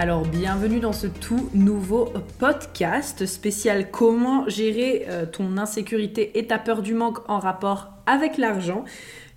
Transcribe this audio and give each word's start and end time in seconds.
Alors 0.00 0.22
bienvenue 0.22 0.78
dans 0.78 0.92
ce 0.92 1.08
tout 1.08 1.50
nouveau 1.54 2.12
podcast 2.38 3.26
spécial 3.26 3.90
comment 3.90 4.48
gérer 4.48 5.06
euh, 5.08 5.26
ton 5.26 5.58
insécurité 5.58 6.38
et 6.38 6.46
ta 6.46 6.56
peur 6.60 6.82
du 6.82 6.94
manque 6.94 7.28
en 7.28 7.40
rapport 7.40 7.88
avec 8.06 8.38
l'argent. 8.38 8.84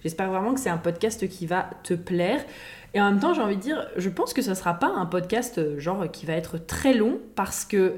J'espère 0.03 0.29
vraiment 0.29 0.53
que 0.53 0.59
c'est 0.59 0.69
un 0.69 0.77
podcast 0.77 1.27
qui 1.27 1.47
va 1.47 1.71
te 1.81 1.95
plaire. 1.95 2.45
Et 2.93 3.01
en 3.01 3.09
même 3.09 3.19
temps, 3.19 3.33
j'ai 3.33 3.41
envie 3.41 3.55
de 3.55 3.61
dire, 3.61 3.87
je 3.97 4.07
pense 4.07 4.35
que 4.35 4.43
ce 4.43 4.51
ne 4.51 4.55
sera 4.55 4.75
pas 4.75 4.89
un 4.89 5.07
podcast 5.07 5.57
euh, 5.57 5.79
genre 5.79 6.11
qui 6.11 6.27
va 6.27 6.33
être 6.33 6.63
très 6.63 6.93
long 6.93 7.17
parce 7.33 7.65
que 7.65 7.95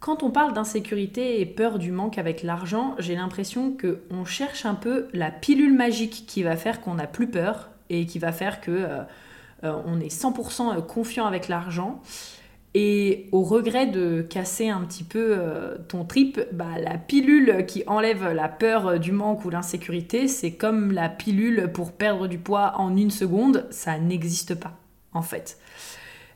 quand 0.00 0.22
on 0.22 0.30
parle 0.30 0.54
d'insécurité 0.54 1.42
et 1.42 1.44
peur 1.44 1.78
du 1.78 1.92
manque 1.92 2.16
avec 2.16 2.42
l'argent, 2.42 2.94
j'ai 2.98 3.16
l'impression 3.16 3.76
qu'on 3.76 4.24
cherche 4.24 4.64
un 4.64 4.76
peu 4.76 5.08
la 5.12 5.30
pilule 5.30 5.74
magique 5.74 6.24
qui 6.26 6.42
va 6.42 6.56
faire 6.56 6.80
qu'on 6.80 6.94
n'a 6.94 7.06
plus 7.06 7.28
peur 7.28 7.68
et 7.90 8.06
qui 8.06 8.18
va 8.18 8.32
faire 8.32 8.62
que 8.62 8.70
euh, 8.70 9.02
on 9.62 10.00
est 10.00 10.12
100% 10.12 10.76
euh, 10.76 10.80
confiant 10.80 11.26
avec 11.26 11.48
l'argent. 11.48 12.00
Et 12.74 13.28
au 13.32 13.42
regret 13.42 13.86
de 13.86 14.22
casser 14.22 14.68
un 14.68 14.82
petit 14.82 15.02
peu 15.02 15.36
euh, 15.38 15.78
ton 15.88 16.04
trip, 16.04 16.40
bah, 16.52 16.78
la 16.78 16.98
pilule 16.98 17.64
qui 17.66 17.82
enlève 17.86 18.30
la 18.32 18.48
peur 18.48 19.00
du 19.00 19.10
manque 19.10 19.44
ou 19.44 19.50
l'insécurité, 19.50 20.28
c'est 20.28 20.52
comme 20.52 20.92
la 20.92 21.08
pilule 21.08 21.70
pour 21.72 21.92
perdre 21.92 22.26
du 22.26 22.38
poids 22.38 22.74
en 22.76 22.94
une 22.96 23.10
seconde, 23.10 23.66
ça 23.70 23.98
n'existe 23.98 24.54
pas 24.54 24.76
en 25.12 25.22
fait. 25.22 25.58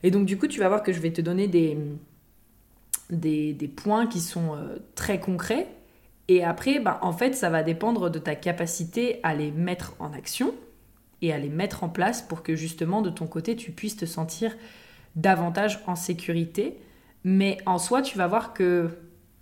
Et 0.02 0.10
donc 0.10 0.24
du 0.24 0.38
coup, 0.38 0.48
tu 0.48 0.58
vas 0.58 0.68
voir 0.68 0.82
que 0.82 0.92
je 0.92 1.00
vais 1.00 1.12
te 1.12 1.20
donner 1.20 1.46
des, 1.46 1.76
des, 3.10 3.68
points 3.68 4.06
qui 4.06 4.18
sont 4.18 4.56
très 4.94 5.20
concrets. 5.20 5.68
Et 6.28 6.42
après, 6.42 6.80
bah, 6.80 6.98
en 7.02 7.12
fait, 7.12 7.34
ça 7.34 7.50
va 7.50 7.62
dépendre 7.62 8.10
de 8.10 8.18
ta 8.18 8.34
capacité 8.34 9.20
à 9.22 9.34
les 9.34 9.50
mettre 9.52 9.94
en 10.00 10.12
action 10.12 10.54
et 11.22 11.32
à 11.32 11.38
les 11.38 11.48
mettre 11.48 11.84
en 11.84 11.88
place 11.88 12.20
pour 12.20 12.42
que 12.42 12.54
justement 12.56 13.00
de 13.00 13.10
ton 13.10 13.26
côté 13.26 13.56
tu 13.56 13.72
puisses 13.72 13.96
te 13.96 14.04
sentir 14.04 14.54
davantage 15.16 15.80
en 15.86 15.96
sécurité. 15.96 16.78
Mais 17.24 17.58
en 17.66 17.78
soi, 17.78 18.02
tu 18.02 18.18
vas 18.18 18.26
voir 18.26 18.52
que 18.52 18.90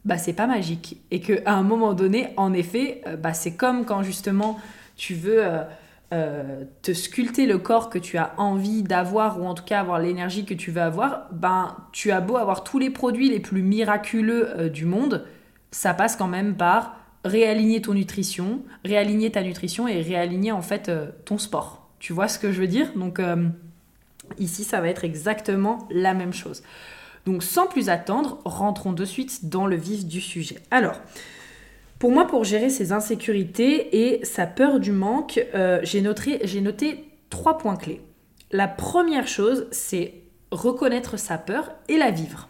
bah, 0.04 0.18
c'est 0.18 0.32
pas 0.32 0.46
magique 0.46 1.00
et 1.10 1.20
qu'à 1.20 1.52
un 1.52 1.62
moment 1.62 1.94
donné, 1.94 2.30
en 2.36 2.52
effet, 2.52 3.02
euh, 3.06 3.16
bah, 3.16 3.32
c'est 3.32 3.54
comme 3.54 3.84
quand 3.84 4.02
justement 4.02 4.58
tu 4.96 5.14
veux 5.14 5.44
euh, 5.44 5.62
euh, 6.12 6.64
te 6.82 6.92
sculpter 6.92 7.46
le 7.46 7.58
corps 7.58 7.88
que 7.90 7.98
tu 7.98 8.18
as 8.18 8.34
envie 8.36 8.82
d'avoir 8.82 9.40
ou 9.40 9.46
en 9.46 9.54
tout 9.54 9.64
cas 9.64 9.80
avoir 9.80 9.98
l'énergie 9.98 10.44
que 10.44 10.54
tu 10.54 10.70
veux 10.70 10.82
avoir. 10.82 11.28
Ben, 11.32 11.76
tu 11.92 12.10
as 12.10 12.20
beau 12.20 12.36
avoir 12.36 12.64
tous 12.64 12.78
les 12.78 12.90
produits 12.90 13.30
les 13.30 13.40
plus 13.40 13.62
miraculeux 13.62 14.70
du 14.70 14.84
monde, 14.84 15.26
ça 15.70 15.94
passe 15.94 16.16
quand 16.16 16.26
même 16.26 16.56
par 16.56 16.99
réaligner 17.24 17.82
ton 17.82 17.94
nutrition, 17.94 18.62
réaligner 18.84 19.30
ta 19.30 19.42
nutrition 19.42 19.86
et 19.88 20.00
réaligner 20.00 20.52
en 20.52 20.62
fait 20.62 20.88
euh, 20.88 21.10
ton 21.24 21.38
sport. 21.38 21.88
Tu 21.98 22.12
vois 22.12 22.28
ce 22.28 22.38
que 22.38 22.52
je 22.52 22.60
veux 22.60 22.66
dire? 22.66 22.92
Donc 22.94 23.18
euh, 23.18 23.46
ici, 24.38 24.64
ça 24.64 24.80
va 24.80 24.88
être 24.88 25.04
exactement 25.04 25.86
la 25.90 26.14
même 26.14 26.32
chose. 26.32 26.62
Donc 27.26 27.42
sans 27.42 27.66
plus 27.66 27.88
attendre, 27.88 28.40
rentrons 28.44 28.92
de 28.92 29.04
suite 29.04 29.48
dans 29.48 29.66
le 29.66 29.76
vif 29.76 30.06
du 30.06 30.20
sujet. 30.20 30.56
Alors, 30.70 31.00
pour 31.98 32.10
moi, 32.10 32.26
pour 32.26 32.44
gérer 32.44 32.70
ses 32.70 32.92
insécurités 32.92 34.12
et 34.12 34.24
sa 34.24 34.46
peur 34.46 34.80
du 34.80 34.92
manque, 34.92 35.44
euh, 35.54 35.80
j'ai 35.82 36.00
noté, 36.00 36.40
noté 36.62 37.04
trois 37.28 37.58
points 37.58 37.76
clés. 37.76 38.00
La 38.50 38.66
première 38.68 39.28
chose, 39.28 39.66
c'est 39.70 40.14
reconnaître 40.50 41.18
sa 41.18 41.36
peur 41.36 41.70
et 41.88 41.98
la 41.98 42.10
vivre 42.10 42.48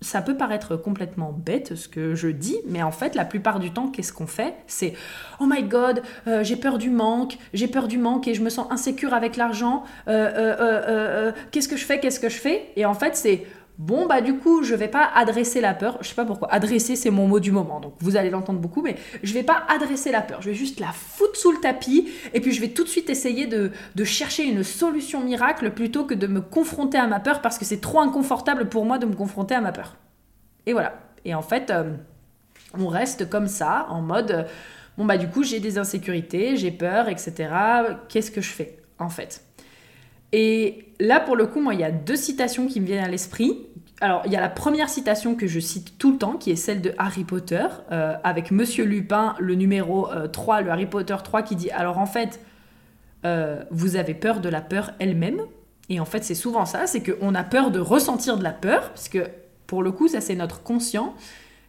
ça 0.00 0.22
peut 0.22 0.36
paraître 0.36 0.76
complètement 0.76 1.32
bête 1.32 1.74
ce 1.74 1.88
que 1.88 2.14
je 2.14 2.28
dis, 2.28 2.58
mais 2.66 2.82
en 2.82 2.92
fait, 2.92 3.14
la 3.14 3.24
plupart 3.24 3.58
du 3.58 3.72
temps, 3.72 3.88
qu'est-ce 3.88 4.12
qu'on 4.12 4.26
fait? 4.28 4.54
C'est 4.66 4.94
Oh 5.40 5.44
my 5.48 5.62
god, 5.64 6.02
euh, 6.26 6.44
j'ai 6.44 6.56
peur 6.56 6.78
du 6.78 6.90
manque, 6.90 7.36
j'ai 7.52 7.66
peur 7.66 7.88
du 7.88 7.98
manque 7.98 8.28
et 8.28 8.34
je 8.34 8.42
me 8.42 8.50
sens 8.50 8.66
insécure 8.70 9.12
avec 9.12 9.36
l'argent. 9.36 9.84
Euh, 10.06 10.56
euh, 10.60 11.32
qu'est-ce 11.50 11.68
que 11.68 11.76
je 11.76 11.84
fais 11.84 11.98
Qu'est-ce 11.98 12.20
que 12.20 12.28
je 12.28 12.38
fais? 12.38 12.70
Et 12.76 12.86
en 12.86 12.94
fait, 12.94 13.16
c'est 13.16 13.44
Bon, 13.78 14.06
bah 14.06 14.20
du 14.20 14.34
coup, 14.34 14.64
je 14.64 14.74
vais 14.74 14.88
pas 14.88 15.08
adresser 15.14 15.60
la 15.60 15.72
peur. 15.72 15.98
Je 16.00 16.08
sais 16.08 16.16
pas 16.16 16.24
pourquoi. 16.24 16.52
Adresser, 16.52 16.96
c'est 16.96 17.10
mon 17.10 17.28
mot 17.28 17.38
du 17.38 17.52
moment. 17.52 17.78
Donc 17.78 17.94
vous 18.00 18.16
allez 18.16 18.28
l'entendre 18.28 18.58
beaucoup, 18.58 18.82
mais 18.82 18.96
je 19.22 19.32
vais 19.32 19.44
pas 19.44 19.62
adresser 19.68 20.10
la 20.10 20.20
peur. 20.20 20.42
Je 20.42 20.50
vais 20.50 20.56
juste 20.56 20.80
la 20.80 20.90
foutre 20.90 21.36
sous 21.36 21.52
le 21.52 21.60
tapis 21.60 22.08
et 22.34 22.40
puis 22.40 22.50
je 22.50 22.60
vais 22.60 22.70
tout 22.70 22.82
de 22.82 22.88
suite 22.88 23.08
essayer 23.08 23.46
de, 23.46 23.70
chercher 24.02 24.44
une 24.44 24.64
solution 24.64 25.22
miracle 25.22 25.70
plutôt 25.70 26.04
que 26.04 26.14
de 26.14 26.26
me 26.26 26.40
confronter 26.40 26.98
à 26.98 27.06
ma 27.06 27.20
peur 27.20 27.40
parce 27.40 27.56
que 27.56 27.64
c'est 27.64 27.80
trop 27.80 28.00
inconfortable 28.00 28.68
pour 28.68 28.84
moi 28.84 28.98
de 28.98 29.06
me 29.06 29.14
confronter 29.14 29.54
à 29.54 29.60
ma 29.60 29.70
peur. 29.70 29.96
Et 30.66 30.72
voilà. 30.72 30.98
Et 31.24 31.36
en 31.36 31.42
fait, 31.42 31.70
euh, 31.70 31.92
on 32.76 32.88
reste 32.88 33.30
comme 33.30 33.46
ça, 33.46 33.86
en 33.90 34.02
mode 34.02 34.48
bon, 34.96 35.04
bah 35.04 35.18
du 35.18 35.28
coup, 35.28 35.44
j'ai 35.44 35.60
des 35.60 35.78
insécurités, 35.78 36.56
j'ai 36.56 36.72
peur, 36.72 37.08
etc. 37.08 37.48
Qu'est-ce 38.08 38.32
que 38.32 38.40
je 38.40 38.50
fais 38.50 38.78
en 38.98 39.08
fait? 39.08 39.44
Et 40.32 40.92
là, 41.00 41.20
pour 41.20 41.36
le 41.36 41.46
coup, 41.46 41.60
moi, 41.60 41.74
il 41.74 41.80
y 41.80 41.84
a 41.84 41.90
deux 41.90 42.16
citations 42.16 42.66
qui 42.66 42.80
me 42.80 42.86
viennent 42.86 43.04
à 43.04 43.08
l'esprit. 43.08 43.67
Alors, 44.00 44.22
il 44.26 44.32
y 44.32 44.36
a 44.36 44.40
la 44.40 44.48
première 44.48 44.88
citation 44.88 45.34
que 45.34 45.48
je 45.48 45.58
cite 45.58 45.98
tout 45.98 46.12
le 46.12 46.18
temps, 46.18 46.34
qui 46.34 46.52
est 46.52 46.56
celle 46.56 46.80
de 46.80 46.94
Harry 46.98 47.24
Potter, 47.24 47.66
euh, 47.90 48.14
avec 48.22 48.52
Monsieur 48.52 48.84
Lupin, 48.84 49.34
le 49.40 49.56
numéro 49.56 50.08
3, 50.32 50.56
euh, 50.56 50.60
le 50.60 50.70
Harry 50.70 50.86
Potter 50.86 51.16
3, 51.22 51.42
qui 51.42 51.56
dit, 51.56 51.70
alors 51.70 51.98
en 51.98 52.06
fait, 52.06 52.40
euh, 53.24 53.64
vous 53.72 53.96
avez 53.96 54.14
peur 54.14 54.40
de 54.40 54.48
la 54.48 54.60
peur 54.60 54.92
elle-même. 55.00 55.40
Et 55.88 55.98
en 55.98 56.04
fait, 56.04 56.22
c'est 56.22 56.36
souvent 56.36 56.64
ça, 56.64 56.86
c'est 56.86 57.02
qu'on 57.02 57.34
a 57.34 57.42
peur 57.42 57.72
de 57.72 57.80
ressentir 57.80 58.36
de 58.36 58.44
la 58.44 58.52
peur, 58.52 58.90
parce 58.90 59.08
que 59.08 59.26
pour 59.66 59.82
le 59.82 59.90
coup, 59.90 60.06
ça 60.06 60.20
c'est 60.20 60.36
notre 60.36 60.62
conscient 60.62 61.14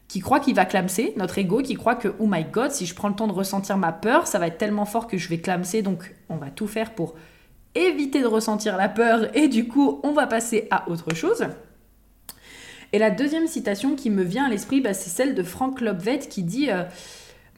qui 0.07 0.19
croit 0.19 0.39
qu'il 0.39 0.55
va 0.55 0.65
clamser, 0.65 1.13
notre 1.17 1.37
ego 1.37 1.61
qui 1.61 1.75
croit 1.75 1.95
que, 1.95 2.09
oh 2.19 2.27
my 2.27 2.43
god, 2.43 2.71
si 2.71 2.85
je 2.85 2.93
prends 2.93 3.09
le 3.09 3.15
temps 3.15 3.27
de 3.27 3.33
ressentir 3.33 3.77
ma 3.77 3.91
peur, 3.91 4.27
ça 4.27 4.39
va 4.39 4.47
être 4.47 4.57
tellement 4.57 4.85
fort 4.85 5.07
que 5.07 5.17
je 5.17 5.29
vais 5.29 5.39
clamser, 5.39 5.81
donc 5.81 6.15
on 6.29 6.35
va 6.35 6.49
tout 6.49 6.67
faire 6.67 6.93
pour 6.93 7.15
éviter 7.75 8.21
de 8.21 8.27
ressentir 8.27 8.75
la 8.75 8.89
peur 8.89 9.35
et 9.37 9.47
du 9.47 9.67
coup 9.67 9.99
on 10.03 10.11
va 10.11 10.25
passer 10.25 10.67
à 10.71 10.89
autre 10.89 11.13
chose. 11.13 11.45
Et 12.91 12.99
la 12.99 13.11
deuxième 13.11 13.47
citation 13.47 13.95
qui 13.95 14.09
me 14.09 14.23
vient 14.23 14.45
à 14.45 14.49
l'esprit, 14.49 14.81
bah, 14.81 14.93
c'est 14.93 15.09
celle 15.09 15.35
de 15.35 15.43
Frank 15.43 15.79
Lobvet 15.81 16.19
qui 16.19 16.43
dit 16.43 16.71
euh, 16.71 16.83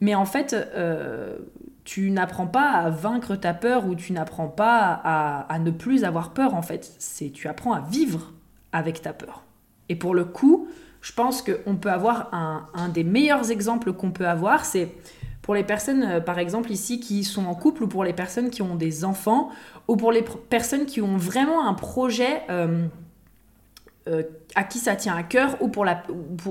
Mais 0.01 0.15
en 0.15 0.25
fait, 0.25 0.53
euh, 0.53 1.37
tu 1.83 2.11
n'apprends 2.11 2.47
pas 2.47 2.69
à 2.69 2.89
vaincre 2.89 3.35
ta 3.35 3.53
peur 3.53 3.87
ou 3.87 3.95
tu 3.95 4.13
n'apprends 4.13 4.49
pas 4.49 5.01
à, 5.03 5.59
ne 5.59 5.71
plus 5.71 6.03
avoir 6.03 6.33
peur 6.33 6.53
en 6.53 6.61
fait. 6.61 6.93
C'est 6.99 7.31
tu 7.31 7.47
apprends 7.47 7.73
à 7.73 7.81
vivre 7.81 8.33
avec 8.71 9.01
ta 9.01 9.13
peur. 9.13 9.43
Et 9.89 9.95
pour 9.95 10.13
le 10.13 10.25
coup, 10.25 10.67
je 11.01 11.13
pense 11.13 11.41
qu'on 11.41 11.75
peut 11.75 11.91
avoir 11.91 12.29
un, 12.33 12.89
des 12.89 13.03
meilleurs 13.03 13.51
exemples 13.51 13.93
qu'on 13.93 14.11
peut 14.11 14.27
avoir, 14.27 14.65
c'est 14.65 14.93
pour 15.41 15.55
les 15.55 15.63
personnes, 15.63 16.03
euh, 16.03 16.19
par 16.19 16.37
exemple, 16.37 16.71
ici, 16.71 16.99
qui 16.99 17.23
sont 17.23 17.45
en 17.45 17.55
couple 17.55 17.83
ou 17.83 17.87
pour 17.87 18.03
les 18.03 18.13
personnes 18.13 18.51
qui 18.51 18.61
ont 18.61 18.75
des 18.75 19.03
enfants 19.03 19.49
ou 19.87 19.95
pour 19.95 20.11
les 20.11 20.23
personnes 20.49 20.85
qui 20.85 21.01
ont 21.01 21.17
vraiment 21.17 21.67
un 21.67 21.73
projet 21.73 22.43
euh, 24.07 24.23
à 24.55 24.63
qui 24.63 24.79
ça 24.79 24.95
tient 24.95 25.15
à 25.15 25.23
cœur 25.23 25.61
ou 25.61 25.67
pour, 25.67 25.85
la, 25.85 26.03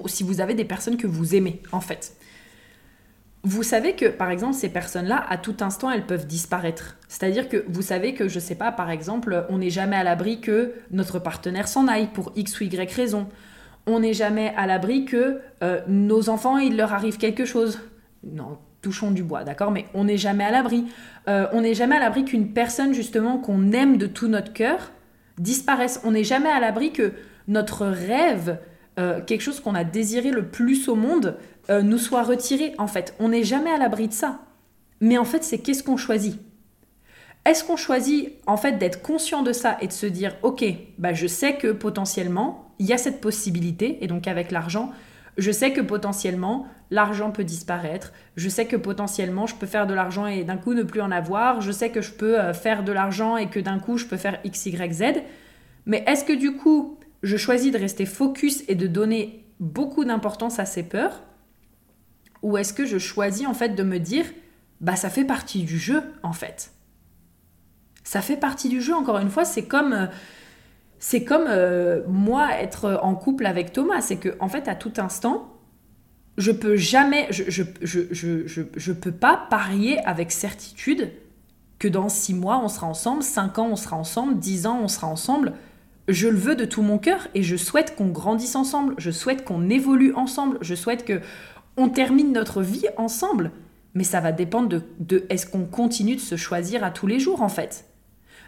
si 0.07 0.23
vous 0.23 0.41
avez 0.41 0.55
des 0.55 0.65
personnes 0.65 0.97
que 0.97 1.07
vous 1.07 1.35
aimez, 1.35 1.63
en 1.73 1.81
fait. 1.81 2.17
Vous 3.43 3.63
savez 3.63 3.97
que, 3.97 4.07
par 4.07 4.31
exemple, 4.31 4.55
ces 4.55 4.69
personnes-là, 4.69 5.25
à 5.29 5.39
tout 5.39 5.57
instant, 5.61 5.91
elles 5.91 6.07
peuvent 6.07 6.27
disparaître. 6.27 6.97
C'est-à-dire 7.09 7.49
que 7.49 7.65
vous 7.69 7.83
savez 7.83 8.15
que, 8.15 8.29
je 8.29 8.39
sais 8.39 8.55
pas, 8.55 8.71
par 8.71 8.91
exemple, 8.91 9.47
on 9.49 9.59
n'est 9.59 9.71
jamais 9.71 9.97
à 9.97 10.05
l'abri 10.05 10.41
que 10.41 10.75
notre 10.91 11.19
partenaire 11.19 11.67
s'en 11.67 11.89
aille 11.89 12.09
pour 12.09 12.33
X 12.37 12.61
ou 12.61 12.65
Y 12.65 12.93
raison. 12.93 13.29
On 13.87 14.01
n'est 14.01 14.13
jamais 14.13 14.53
à 14.57 14.67
l'abri 14.67 15.07
que 15.07 15.41
nos 15.89 16.29
enfants, 16.29 16.59
il 16.59 16.77
leur 16.77 16.93
arrive 16.93 17.17
quelque 17.17 17.47
chose. 17.47 17.81
Non, 18.23 18.59
touchons 18.83 19.11
du 19.11 19.23
bois, 19.23 19.45
d'accord? 19.45 19.71
Mais 19.71 19.87
on 19.95 20.05
n'est 20.05 20.17
jamais 20.17 20.45
à 20.45 20.51
l'abri. 20.51 20.87
Euh, 21.29 21.47
on 21.53 21.61
n'est 21.63 21.75
jamais 21.75 21.97
à 21.97 22.01
l'abri 22.01 22.25
qu'une 22.25 22.53
personne, 22.53 22.95
justement, 22.95 23.39
qu'on 23.39 23.73
aime 23.73 23.97
de 23.97 24.07
tout 24.07 24.29
notre 24.29 24.53
cœur, 24.53 24.93
disparaisse. 25.39 26.01
On 26.05 26.13
n'est 26.13 26.25
jamais 26.25 26.49
à 26.49 26.61
l'abri 26.61 26.93
que 26.93 27.13
notre 27.51 27.87
rêve, 27.87 28.59
euh, 28.99 29.21
quelque 29.21 29.43
chose 29.43 29.61
qu'on 29.61 29.75
a 29.75 29.85
désiré 29.85 30.31
le 30.31 30.47
plus 30.49 30.89
au 30.89 30.95
monde, 30.95 31.37
euh, 31.69 31.83
nous 31.83 31.99
soit 31.99 32.23
retiré, 32.23 32.75
en 32.79 32.87
fait. 32.87 33.15
On 33.19 33.29
n'est 33.29 33.45
jamais 33.45 33.71
à 33.71 33.77
l'abri 33.77 34.09
de 34.09 34.13
ça. 34.13 34.39
Mais 35.01 35.19
en 35.19 35.25
fait, 35.25 35.45
c'est 35.45 35.59
qu'est-ce 35.59 35.83
qu'on 35.83 35.97
choisit? 35.97 36.41
Est-ce 37.45 37.65
qu'on 37.65 37.77
choisit, 37.77 38.33
en 38.47 38.57
fait, 38.57 38.79
d'être 38.79 39.03
conscient 39.03 39.43
de 39.43 39.53
ça 39.53 39.77
et 39.81 39.87
de 39.87 39.93
se 39.93 40.07
dire, 40.07 40.37
ok, 40.43 40.65
bah, 40.99 41.13
je 41.13 41.27
sais 41.27 41.57
que 41.57 41.73
potentiellement, 41.73 42.73
il 42.79 42.87
y 42.87 42.93
a 42.93 42.99
cette 42.99 43.21
possibilité, 43.21 43.99
et 44.03 44.07
donc 44.07 44.29
avec 44.29 44.51
l'argent, 44.51 44.93
Je 45.39 45.53
sais 45.53 45.73
que 45.73 45.81
potentiellement, 45.81 46.67
l'argent 46.91 47.31
peut 47.31 47.45
disparaître. 47.45 48.13
Je 48.37 48.49
sais 48.49 48.67
que 48.67 48.77
potentiellement, 48.77 49.47
je 49.47 49.55
peux 49.55 49.67
faire 49.67 49.87
de 49.87 49.95
l'argent 49.95 50.27
et 50.27 50.45
d'un 50.45 50.57
coup 50.59 50.75
ne 50.75 50.83
plus 50.83 51.01
en 51.01 51.11
avoir. 51.11 51.63
Je 51.63 51.73
sais 51.73 51.91
que 51.91 52.03
je 52.03 52.11
peux 52.11 52.39
euh, 52.39 52.53
faire 52.53 52.85
de 52.85 52.93
l'argent 52.93 53.37
et 53.37 53.49
que 53.49 53.61
d'un 53.61 53.79
coup, 53.79 53.97
je 53.97 54.05
peux 54.05 54.19
faire 54.19 54.39
X, 54.45 54.67
Y, 54.67 54.93
Z. 54.93 55.05
Mais 55.87 56.05
est-ce 56.07 56.25
que 56.25 56.35
du 56.35 56.57
coup, 56.57 56.99
je 57.23 57.37
choisis 57.37 57.73
de 57.73 57.79
rester 57.79 58.07
focus 58.07 58.65
et 58.69 58.75
de 58.75 58.87
donner 58.87 59.45
beaucoup 59.59 60.05
d'importance 60.05 60.59
à 60.59 60.65
ces 60.65 60.83
peurs. 60.83 61.23
Ou 62.43 62.57
est-ce 62.57 62.73
que 62.73 62.87
je 62.87 62.99
choisis 62.99 63.47
en 63.47 63.55
fait 63.55 63.71
de 63.71 63.83
me 63.83 63.99
dire, 63.99 64.25
bah 64.81 64.97
ça 64.97 65.11
fait 65.11 65.25
partie 65.25 65.63
du 65.63 65.79
jeu 65.79 66.03
en 66.23 66.33
fait. 66.33 66.73
Ça 68.03 68.23
fait 68.23 68.39
partie 68.39 68.69
du 68.69 68.81
jeu, 68.81 68.95
encore 68.95 69.19
une 69.19 69.31
fois, 69.31 69.45
c'est 69.45 69.67
comme... 69.67 69.93
Euh, 69.93 70.07
c'est 71.03 71.25
comme 71.25 71.47
euh, 71.49 72.03
moi 72.07 72.61
être 72.61 73.01
en 73.03 73.15
couple 73.15 73.47
avec 73.47 73.73
Thomas, 73.73 74.03
c'est 74.03 74.19
que 74.19 74.37
en 74.39 74.49
fait 74.49 74.69
à 74.69 74.75
tout 74.75 74.93
instant, 74.99 75.51
je 76.37 76.53
peux 76.53 76.77
jamais, 76.77 77.27
je, 77.31 77.45
je, 77.49 77.63
je, 77.81 78.63
je, 78.77 78.93
peux 78.93 79.11
pas 79.11 79.47
parier 79.49 79.99
avec 80.07 80.31
certitude 80.31 81.11
que 81.79 81.89
dans 81.89 82.11
six 82.11 82.35
mois 82.35 82.61
on 82.63 82.69
sera 82.69 82.87
ensemble, 82.87 83.23
cinq 83.23 83.59
ans 83.59 83.69
on 83.73 83.77
sera 83.77 83.97
ensemble, 83.97 84.39
dix 84.39 84.67
ans 84.67 84.79
on 84.83 84.89
sera 84.89 85.07
ensemble. 85.07 85.55
Je 86.09 86.29
le 86.29 86.37
veux 86.37 86.57
de 86.57 86.65
tout 86.65 86.83
mon 86.83 86.99
cœur 86.99 87.29
et 87.35 87.43
je 87.43 87.57
souhaite 87.57 87.95
qu'on 87.97 88.09
grandisse 88.09 88.57
ensemble, 88.57 88.95
je 88.99 89.11
souhaite 89.11 89.45
qu'on 89.45 89.69
évolue 89.69 90.15
ensemble, 90.15 90.59
je 90.61 90.75
souhaite 90.75 91.05
que 91.05 91.21
on 91.77 91.89
termine 91.89 92.33
notre 92.33 92.63
vie 92.63 92.87
ensemble. 92.97 93.53
Mais 93.95 94.05
ça 94.05 94.21
va 94.21 94.33
dépendre 94.33 94.83
de, 94.99 95.27
est-ce 95.31 95.47
qu'on 95.47 95.65
continue 95.65 96.17
de 96.17 96.21
se 96.21 96.37
choisir 96.37 96.85
à 96.85 96.91
tous 96.91 97.07
les 97.07 97.19
jours 97.19 97.43
en 97.43 97.49
fait. 97.49 97.87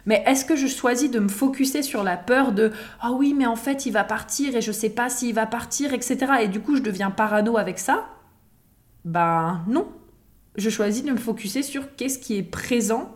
Mais 0.05 0.23
est-ce 0.25 0.45
que 0.45 0.55
je 0.55 0.67
choisis 0.67 1.09
de 1.09 1.19
me 1.19 1.29
focuser 1.29 1.81
sur 1.81 2.03
la 2.03 2.17
peur 2.17 2.51
de 2.51 2.71
ah 2.99 3.11
oui, 3.11 3.33
mais 3.33 3.45
en 3.45 3.55
fait, 3.55 3.85
il 3.85 3.91
va 3.91 4.03
partir 4.03 4.55
et 4.55 4.61
je 4.61 4.71
sais 4.71 4.89
pas 4.89 5.09
s'il 5.09 5.33
va 5.33 5.45
partir, 5.45 5.93
etc. 5.93 6.17
Et 6.41 6.47
du 6.47 6.59
coup, 6.59 6.75
je 6.75 6.81
deviens 6.81 7.11
parano 7.11 7.57
avec 7.57 7.79
ça? 7.79 8.05
Ben 9.05 9.63
non. 9.67 9.87
Je 10.55 10.69
choisis 10.69 11.03
de 11.03 11.11
me 11.11 11.17
focuser 11.17 11.63
sur 11.63 11.95
qu'est-ce 11.95 12.19
qui 12.19 12.37
est 12.37 12.43
présent 12.43 13.11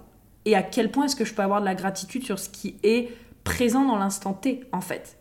et 0.45 0.55
à 0.55 0.63
quel 0.63 0.91
point 0.91 1.05
est-ce 1.05 1.15
que 1.15 1.25
je 1.25 1.33
peux 1.33 1.41
avoir 1.41 1.59
de 1.59 1.65
la 1.65 1.75
gratitude 1.75 2.23
sur 2.23 2.39
ce 2.39 2.49
qui 2.49 2.77
est 2.83 3.09
présent 3.47 3.85
dans 3.85 3.97
l'instant 3.97 4.33
T, 4.33 4.65
en 4.73 4.81
fait. 4.81 5.17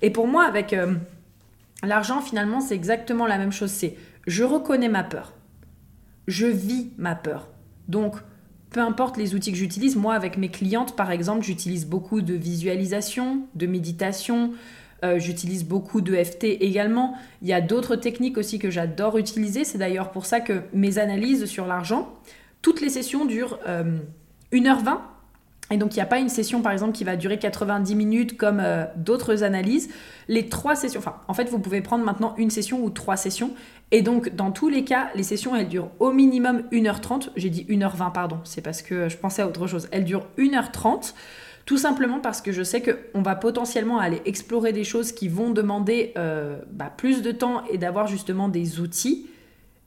Et 0.00 0.10
pour 0.10 0.26
moi, 0.26 0.44
avec 0.44 0.72
euh, 0.72 0.94
l'argent, 1.82 2.22
finalement, 2.22 2.60
c'est 2.60 2.74
exactement 2.74 3.26
la 3.26 3.36
même 3.36 3.52
chose. 3.52 3.70
C'est 3.70 3.96
je 4.26 4.44
reconnais 4.44 4.88
ma 4.88 5.04
peur. 5.04 5.34
Je 6.26 6.46
vis 6.46 6.90
ma 6.96 7.14
peur. 7.14 7.48
Donc, 7.88 8.14
peu 8.70 8.80
importe 8.80 9.16
les 9.16 9.34
outils 9.34 9.52
que 9.52 9.58
j'utilise, 9.58 9.96
moi 9.96 10.14
avec 10.14 10.38
mes 10.38 10.48
clientes 10.48 10.94
par 10.94 11.10
exemple, 11.10 11.44
j'utilise 11.44 11.86
beaucoup 11.86 12.20
de 12.22 12.34
visualisation, 12.34 13.42
de 13.56 13.66
méditation, 13.66 14.52
euh, 15.02 15.18
j'utilise 15.18 15.64
beaucoup 15.64 16.00
de 16.00 16.14
FT 16.14 16.44
également. 16.60 17.14
Il 17.42 17.48
y 17.48 17.52
a 17.52 17.60
d'autres 17.60 17.96
techniques 17.96 18.38
aussi 18.38 18.58
que 18.58 18.70
j'adore 18.70 19.18
utiliser, 19.18 19.64
c'est 19.64 19.78
d'ailleurs 19.78 20.12
pour 20.12 20.24
ça 20.24 20.40
que 20.40 20.62
mes 20.72 20.98
analyses 20.98 21.46
sur 21.46 21.66
l'argent, 21.66 22.14
toutes 22.62 22.80
les 22.80 22.90
sessions 22.90 23.24
durent 23.24 23.58
1h20 24.52 24.88
euh, 24.88 24.94
et 25.70 25.76
donc, 25.76 25.94
il 25.94 25.98
n'y 25.98 26.02
a 26.02 26.06
pas 26.06 26.18
une 26.18 26.28
session, 26.28 26.62
par 26.62 26.72
exemple, 26.72 26.92
qui 26.92 27.04
va 27.04 27.16
durer 27.16 27.38
90 27.38 27.94
minutes 27.94 28.36
comme 28.36 28.58
euh, 28.60 28.84
d'autres 28.96 29.44
analyses. 29.44 29.88
Les 30.26 30.48
trois 30.48 30.74
sessions, 30.74 30.98
enfin, 30.98 31.16
en 31.28 31.34
fait, 31.34 31.48
vous 31.48 31.60
pouvez 31.60 31.80
prendre 31.80 32.04
maintenant 32.04 32.34
une 32.38 32.50
session 32.50 32.82
ou 32.82 32.90
trois 32.90 33.16
sessions. 33.16 33.52
Et 33.92 34.02
donc, 34.02 34.34
dans 34.34 34.50
tous 34.50 34.68
les 34.68 34.84
cas, 34.84 35.10
les 35.14 35.22
sessions, 35.22 35.54
elles 35.54 35.68
durent 35.68 35.90
au 36.00 36.12
minimum 36.12 36.64
1h30. 36.72 37.30
J'ai 37.36 37.50
dit 37.50 37.66
1h20, 37.68 38.12
pardon. 38.12 38.38
C'est 38.44 38.62
parce 38.62 38.82
que 38.82 39.08
je 39.08 39.16
pensais 39.16 39.42
à 39.42 39.46
autre 39.46 39.68
chose. 39.68 39.88
Elles 39.92 40.04
durent 40.04 40.26
1h30. 40.38 41.14
Tout 41.66 41.78
simplement 41.78 42.18
parce 42.18 42.40
que 42.40 42.50
je 42.50 42.64
sais 42.64 42.82
qu'on 42.82 43.22
va 43.22 43.36
potentiellement 43.36 44.00
aller 44.00 44.20
explorer 44.24 44.72
des 44.72 44.82
choses 44.82 45.12
qui 45.12 45.28
vont 45.28 45.50
demander 45.50 46.12
euh, 46.18 46.58
bah, 46.72 46.92
plus 46.96 47.22
de 47.22 47.30
temps 47.30 47.64
et 47.70 47.78
d'avoir 47.78 48.08
justement 48.08 48.48
des 48.48 48.80
outils. 48.80 49.28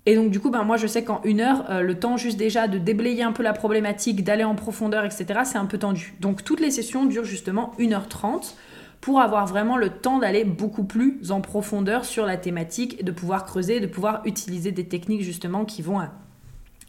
Et 0.05 0.15
donc 0.15 0.31
du 0.31 0.39
coup, 0.39 0.49
ben, 0.49 0.63
moi 0.63 0.77
je 0.77 0.87
sais 0.87 1.03
qu'en 1.03 1.21
une 1.23 1.39
heure, 1.39 1.65
euh, 1.69 1.81
le 1.81 1.97
temps 1.97 2.17
juste 2.17 2.37
déjà 2.37 2.67
de 2.67 2.77
déblayer 2.77 3.23
un 3.23 3.31
peu 3.31 3.43
la 3.43 3.53
problématique, 3.53 4.23
d'aller 4.23 4.43
en 4.43 4.55
profondeur, 4.55 5.05
etc., 5.05 5.41
c'est 5.45 5.57
un 5.57 5.65
peu 5.65 5.77
tendu. 5.77 6.13
Donc 6.19 6.43
toutes 6.43 6.59
les 6.59 6.71
sessions 6.71 7.05
durent 7.05 7.23
justement 7.23 7.71
1h30 7.79 8.53
pour 8.99 9.21
avoir 9.21 9.45
vraiment 9.47 9.77
le 9.77 9.89
temps 9.89 10.19
d'aller 10.19 10.43
beaucoup 10.43 10.83
plus 10.83 11.31
en 11.31 11.41
profondeur 11.41 12.05
sur 12.05 12.25
la 12.25 12.37
thématique 12.37 13.03
de 13.03 13.11
pouvoir 13.11 13.45
creuser, 13.45 13.79
de 13.79 13.87
pouvoir 13.87 14.21
utiliser 14.25 14.71
des 14.71 14.87
techniques 14.87 15.23
justement 15.23 15.65
qui 15.65 15.81
vont 15.81 16.01
euh, 16.01 16.05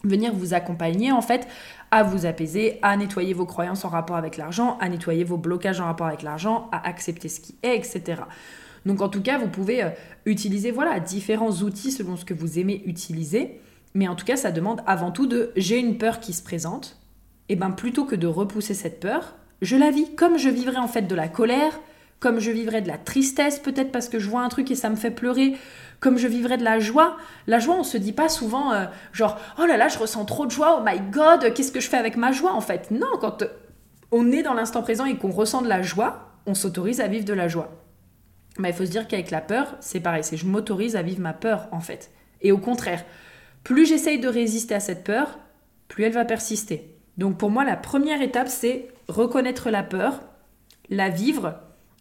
venir 0.05 0.33
vous 0.33 0.55
accompagner 0.55 1.13
en 1.13 1.23
fait 1.23 1.47
à 1.91 2.03
vous 2.03 2.27
apaiser, 2.27 2.79
à 2.83 2.97
nettoyer 2.97 3.33
vos 3.33 3.47
croyances 3.47 3.85
en 3.85 3.89
rapport 3.89 4.17
avec 4.17 4.37
l'argent, 4.37 4.77
à 4.81 4.89
nettoyer 4.89 5.23
vos 5.23 5.37
blocages 5.37 5.81
en 5.81 5.85
rapport 5.85 6.09
avec 6.09 6.23
l'argent, 6.23 6.69
à 6.73 6.87
accepter 6.89 7.29
ce 7.29 7.41
qui 7.41 7.55
est, 7.63 7.77
etc. 7.77 8.23
Donc 8.87 9.01
en 9.01 9.09
tout 9.09 9.23
cas, 9.23 9.39
vous 9.39 9.49
pouvez 9.49 9.83
euh, 9.83 9.91
utiliser 10.27 10.71
voilà, 10.71 11.01
différents 11.01 11.53
outils 11.53 11.93
selon 11.93 12.17
ce 12.17 12.25
que 12.25 12.35
vous 12.35 12.59
aimez 12.59 12.83
utiliser. 12.87 13.61
Mais 13.95 14.09
en 14.09 14.15
tout 14.15 14.25
cas, 14.25 14.37
ça 14.37 14.51
demande 14.51 14.83
avant 14.87 15.11
tout 15.11 15.27
de 15.27 15.53
j'ai 15.57 15.79
une 15.79 15.99
peur 15.99 16.21
qui 16.21 16.33
se 16.33 16.43
présente. 16.43 16.99
Et 17.49 17.57
bien 17.57 17.71
plutôt 17.71 18.05
que 18.05 18.17
de 18.17 18.27
repousser 18.27 18.75
cette 18.75 19.01
peur, 19.01 19.37
je 19.63 19.77
la 19.77 19.91
vis 19.91 20.15
comme 20.15 20.39
je 20.39 20.49
vivrais 20.49 20.79
en 20.79 20.89
fait 20.89 21.03
de 21.03 21.15
la 21.15 21.29
colère, 21.29 21.79
comme 22.19 22.41
je 22.41 22.51
vivrais 22.51 22.81
de 22.81 22.89
la 22.89 22.99
tristesse 22.99 23.59
peut-être 23.59 23.93
parce 23.93 24.09
que 24.09 24.19
je 24.19 24.29
vois 24.29 24.41
un 24.41 24.49
truc 24.49 24.71
et 24.71 24.75
ça 24.75 24.89
me 24.89 24.97
fait 24.97 25.11
pleurer, 25.11 25.55
comme 26.01 26.17
je 26.17 26.27
vivrais 26.27 26.57
de 26.57 26.65
la 26.65 26.79
joie. 26.79 27.17
La 27.47 27.59
joie, 27.59 27.77
on 27.79 27.85
se 27.85 27.99
dit 27.99 28.13
pas 28.13 28.29
souvent 28.29 28.73
euh, 28.73 28.87
genre 29.13 29.39
oh 29.59 29.67
là 29.67 29.77
là, 29.77 29.89
je 29.89 29.99
ressens 29.99 30.25
trop 30.25 30.47
de 30.47 30.51
joie, 30.51 30.81
oh 30.81 30.85
my 30.85 31.01
god, 31.11 31.53
qu'est-ce 31.55 31.71
que 31.71 31.81
je 31.81 31.89
fais 31.89 31.99
avec 31.99 32.17
ma 32.17 32.33
joie 32.33 32.53
en 32.53 32.61
fait? 32.61 32.91
Non, 32.91 33.19
quand 33.21 33.45
on 34.11 34.33
est 34.33 34.43
dans 34.43 34.55
l'instant 34.55 34.83
présent 34.83 35.05
et 35.05 35.17
qu'on 35.17 35.31
ressent 35.31 35.63
de 35.63 35.69
la 35.69 35.83
joie, 35.83 36.31
on 36.47 36.55
s'autorise 36.55 37.01
à 37.01 37.09
vivre 37.09 37.25
de 37.25 37.35
la 37.35 37.49
joie. 37.49 37.71
Mais 38.59 38.71
il 38.71 38.75
faut 38.75 38.87
se 38.87 38.91
dire 38.91 39.09
qu'avec 39.09 39.31
la 39.31 39.41
peur, 39.41 39.77
c'est 39.81 40.01
pareil, 40.01 40.25
c'est 40.25 40.37
je 40.37 40.47
m'autorise 40.47 40.97
à 40.97 41.03
vivre 41.03 41.21
ma 41.21 41.33
peur 41.33 41.69
en 41.73 41.81
fait. 41.81 42.11
Et 42.41 42.53
au 42.53 42.59
contraire, 42.59 43.05
plus 43.65 43.87
j'essaye 43.87 44.21
de 44.21 44.29
résister 44.29 44.75
à 44.75 44.81
cette 44.81 45.05
peur, 45.05 45.39
plus 45.89 46.05
elle 46.05 46.13
va 46.13 46.25
persister. 46.25 46.95
Donc 47.19 47.39
pour 47.39 47.51
moi, 47.51 47.65
la 47.65 47.77
première 47.77 48.23
étape, 48.23 48.49
c'est 48.49 48.89
reconnaître 49.09 49.71
la 49.71 49.83
peur, 49.83 50.21
la 50.91 51.09
vivre, 51.09 51.55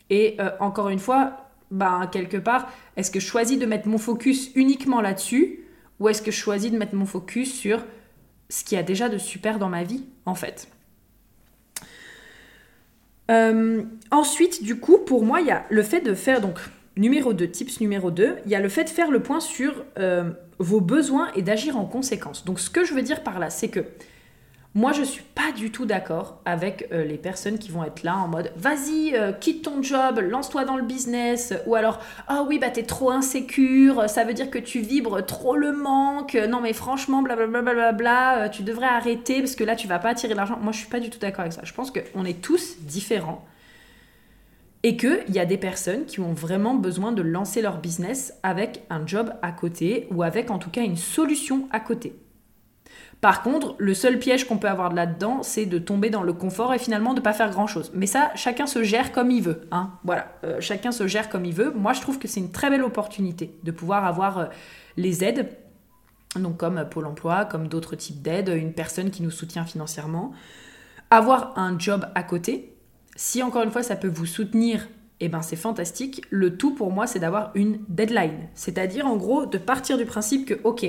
et 0.09 0.35
euh, 0.39 0.51
encore 0.59 0.89
une 0.89 0.99
fois, 0.99 1.49
ben, 1.71 2.07
quelque 2.11 2.37
part, 2.37 2.71
est-ce 2.97 3.09
que 3.09 3.19
je 3.19 3.25
choisis 3.25 3.57
de 3.57 3.65
mettre 3.65 3.87
mon 3.87 3.97
focus 3.97 4.51
uniquement 4.55 5.01
là-dessus, 5.01 5.59
ou 5.99 6.09
est-ce 6.09 6.21
que 6.21 6.31
je 6.31 6.37
choisis 6.37 6.71
de 6.71 6.77
mettre 6.77 6.95
mon 6.95 7.05
focus 7.05 7.53
sur 7.53 7.83
ce 8.49 8.63
qu'il 8.63 8.75
y 8.75 8.79
a 8.79 8.83
déjà 8.83 9.09
de 9.09 9.17
super 9.17 9.57
dans 9.57 9.69
ma 9.69 9.83
vie, 9.83 10.05
en 10.25 10.35
fait 10.35 10.67
euh, 13.31 13.83
ensuite, 14.11 14.63
du 14.63 14.79
coup, 14.79 14.97
pour 14.97 15.23
moi, 15.23 15.41
il 15.41 15.47
y 15.47 15.51
a 15.51 15.65
le 15.69 15.83
fait 15.83 16.01
de 16.01 16.13
faire, 16.13 16.41
donc, 16.41 16.59
numéro 16.97 17.33
2, 17.33 17.47
tips 17.47 17.79
numéro 17.81 18.11
2, 18.11 18.37
il 18.45 18.51
y 18.51 18.55
a 18.55 18.59
le 18.59 18.69
fait 18.69 18.83
de 18.83 18.89
faire 18.89 19.11
le 19.11 19.21
point 19.21 19.39
sur 19.39 19.85
euh, 19.97 20.29
vos 20.59 20.81
besoins 20.81 21.31
et 21.35 21.41
d'agir 21.41 21.77
en 21.77 21.85
conséquence. 21.85 22.45
Donc, 22.45 22.59
ce 22.59 22.69
que 22.69 22.83
je 22.83 22.93
veux 22.93 23.01
dire 23.01 23.23
par 23.23 23.39
là, 23.39 23.49
c'est 23.49 23.69
que 23.69 23.85
moi, 24.75 24.91
je 24.91 25.03
suis 25.03 25.21
pas 25.21 25.51
du 25.51 25.71
tout 25.71 25.85
d'accord 25.85 26.41
avec 26.45 26.87
euh, 26.91 27.05
les 27.05 27.19
personnes 27.19 27.59
qui 27.59 27.69
vont 27.69 27.83
être 27.83 28.01
là 28.01 28.17
en 28.17 28.27
mode 28.27 28.51
vas-y, 28.55 29.13
euh, 29.13 29.31
quitte 29.31 29.63
ton 29.63 29.83
job, 29.83 30.19
lance-toi 30.19 30.65
dans 30.65 30.77
le 30.77 30.83
business, 30.83 31.53
ou 31.67 31.75
alors 31.75 31.99
ah 32.27 32.43
oui, 32.47 32.57
bah 32.57 32.71
t'es 32.71 32.81
trop 32.81 33.11
insécure, 33.11 34.09
ça 34.09 34.23
veut 34.23 34.33
dire 34.33 34.49
que 34.49 34.57
tu 34.57 34.79
vibres 34.79 35.23
trop 35.23 35.55
le 35.55 35.73
manque, 35.73 36.33
non 36.49 36.59
mais 36.59 36.73
franchement, 36.73 37.21
blablabla, 37.21 37.61
bla, 37.61 37.91
bla, 37.91 38.37
euh, 38.39 38.49
tu 38.49 38.63
devrais 38.63 38.87
arrêter 38.87 39.41
parce 39.41 39.55
que 39.55 39.63
là 39.63 39.75
tu 39.75 39.87
vas 39.87 39.99
pas 39.99 40.09
attirer 40.09 40.33
l'argent. 40.33 40.57
Moi, 40.59 40.71
je 40.71 40.79
suis 40.79 40.89
pas 40.89 40.99
du 40.99 41.11
tout 41.11 41.19
d'accord 41.19 41.41
avec 41.41 41.53
ça. 41.53 41.61
Je 41.63 41.73
pense 41.73 41.91
qu'on 41.91 42.25
est 42.25 42.41
tous 42.41 42.77
différents 42.79 43.45
et 44.81 44.97
qu'il 44.97 45.29
y 45.29 45.39
a 45.39 45.45
des 45.45 45.57
personnes 45.57 46.05
qui 46.05 46.19
ont 46.19 46.33
vraiment 46.33 46.73
besoin 46.73 47.11
de 47.11 47.21
lancer 47.21 47.61
leur 47.61 47.77
business 47.77 48.33
avec 48.41 48.81
un 48.89 49.05
job 49.05 49.33
à 49.43 49.51
côté 49.51 50.07
ou 50.09 50.23
avec 50.23 50.49
en 50.49 50.57
tout 50.57 50.71
cas 50.71 50.81
une 50.81 50.97
solution 50.97 51.67
à 51.71 51.79
côté. 51.79 52.15
Par 53.23 53.41
contre, 53.41 53.75
le 53.77 53.93
seul 53.93 54.19
piège 54.19 54.45
qu'on 54.45 54.57
peut 54.57 54.67
avoir 54.67 54.91
là-dedans, 54.91 55.43
c'est 55.43 55.65
de 55.65 55.79
tomber 55.79 56.09
dans 56.09 56.23
le 56.23 56.33
confort 56.33 56.73
et 56.73 56.77
finalement 56.77 57.13
de 57.13 57.19
ne 57.19 57.23
pas 57.23 57.31
faire 57.31 57.49
grand-chose. 57.51 57.89
Mais 57.93 58.05
ça, 58.05 58.31
chacun 58.35 58.67
se 58.67 58.83
gère 58.83 59.13
comme 59.13 59.31
il 59.31 59.41
veut. 59.41 59.61
Hein. 59.71 59.91
Voilà, 60.03 60.27
euh, 60.43 60.59
chacun 60.59 60.91
se 60.91 61.07
gère 61.07 61.29
comme 61.29 61.45
il 61.45 61.53
veut. 61.53 61.71
Moi, 61.71 61.93
je 61.93 62.01
trouve 62.01 62.19
que 62.19 62.27
c'est 62.27 62.41
une 62.41 62.51
très 62.51 62.69
belle 62.69 62.83
opportunité 62.83 63.57
de 63.63 63.71
pouvoir 63.71 64.03
avoir 64.03 64.37
euh, 64.39 64.45
les 64.97 65.23
aides, 65.23 65.47
donc 66.35 66.57
comme 66.57 66.85
Pôle 66.91 67.05
Emploi, 67.05 67.45
comme 67.45 67.69
d'autres 67.69 67.95
types 67.95 68.21
d'aides, 68.21 68.49
une 68.49 68.73
personne 68.73 69.09
qui 69.09 69.23
nous 69.23 69.31
soutient 69.31 69.63
financièrement, 69.63 70.33
avoir 71.09 71.57
un 71.57 71.79
job 71.79 72.05
à 72.15 72.23
côté. 72.23 72.75
Si 73.15 73.41
encore 73.41 73.63
une 73.63 73.71
fois, 73.71 73.83
ça 73.83 73.95
peut 73.95 74.09
vous 74.09 74.25
soutenir 74.25 74.85
eh 75.21 75.29
ben 75.29 75.41
c'est 75.41 75.55
fantastique. 75.55 76.25
Le 76.29 76.57
tout 76.57 76.75
pour 76.75 76.91
moi, 76.91 77.07
c'est 77.07 77.19
d'avoir 77.19 77.51
une 77.55 77.79
deadline. 77.87 78.49
C'est-à-dire, 78.53 79.07
en 79.07 79.15
gros, 79.15 79.45
de 79.45 79.57
partir 79.57 79.97
du 79.97 80.03
principe 80.03 80.45
que, 80.45 80.55
ok, 80.65 80.85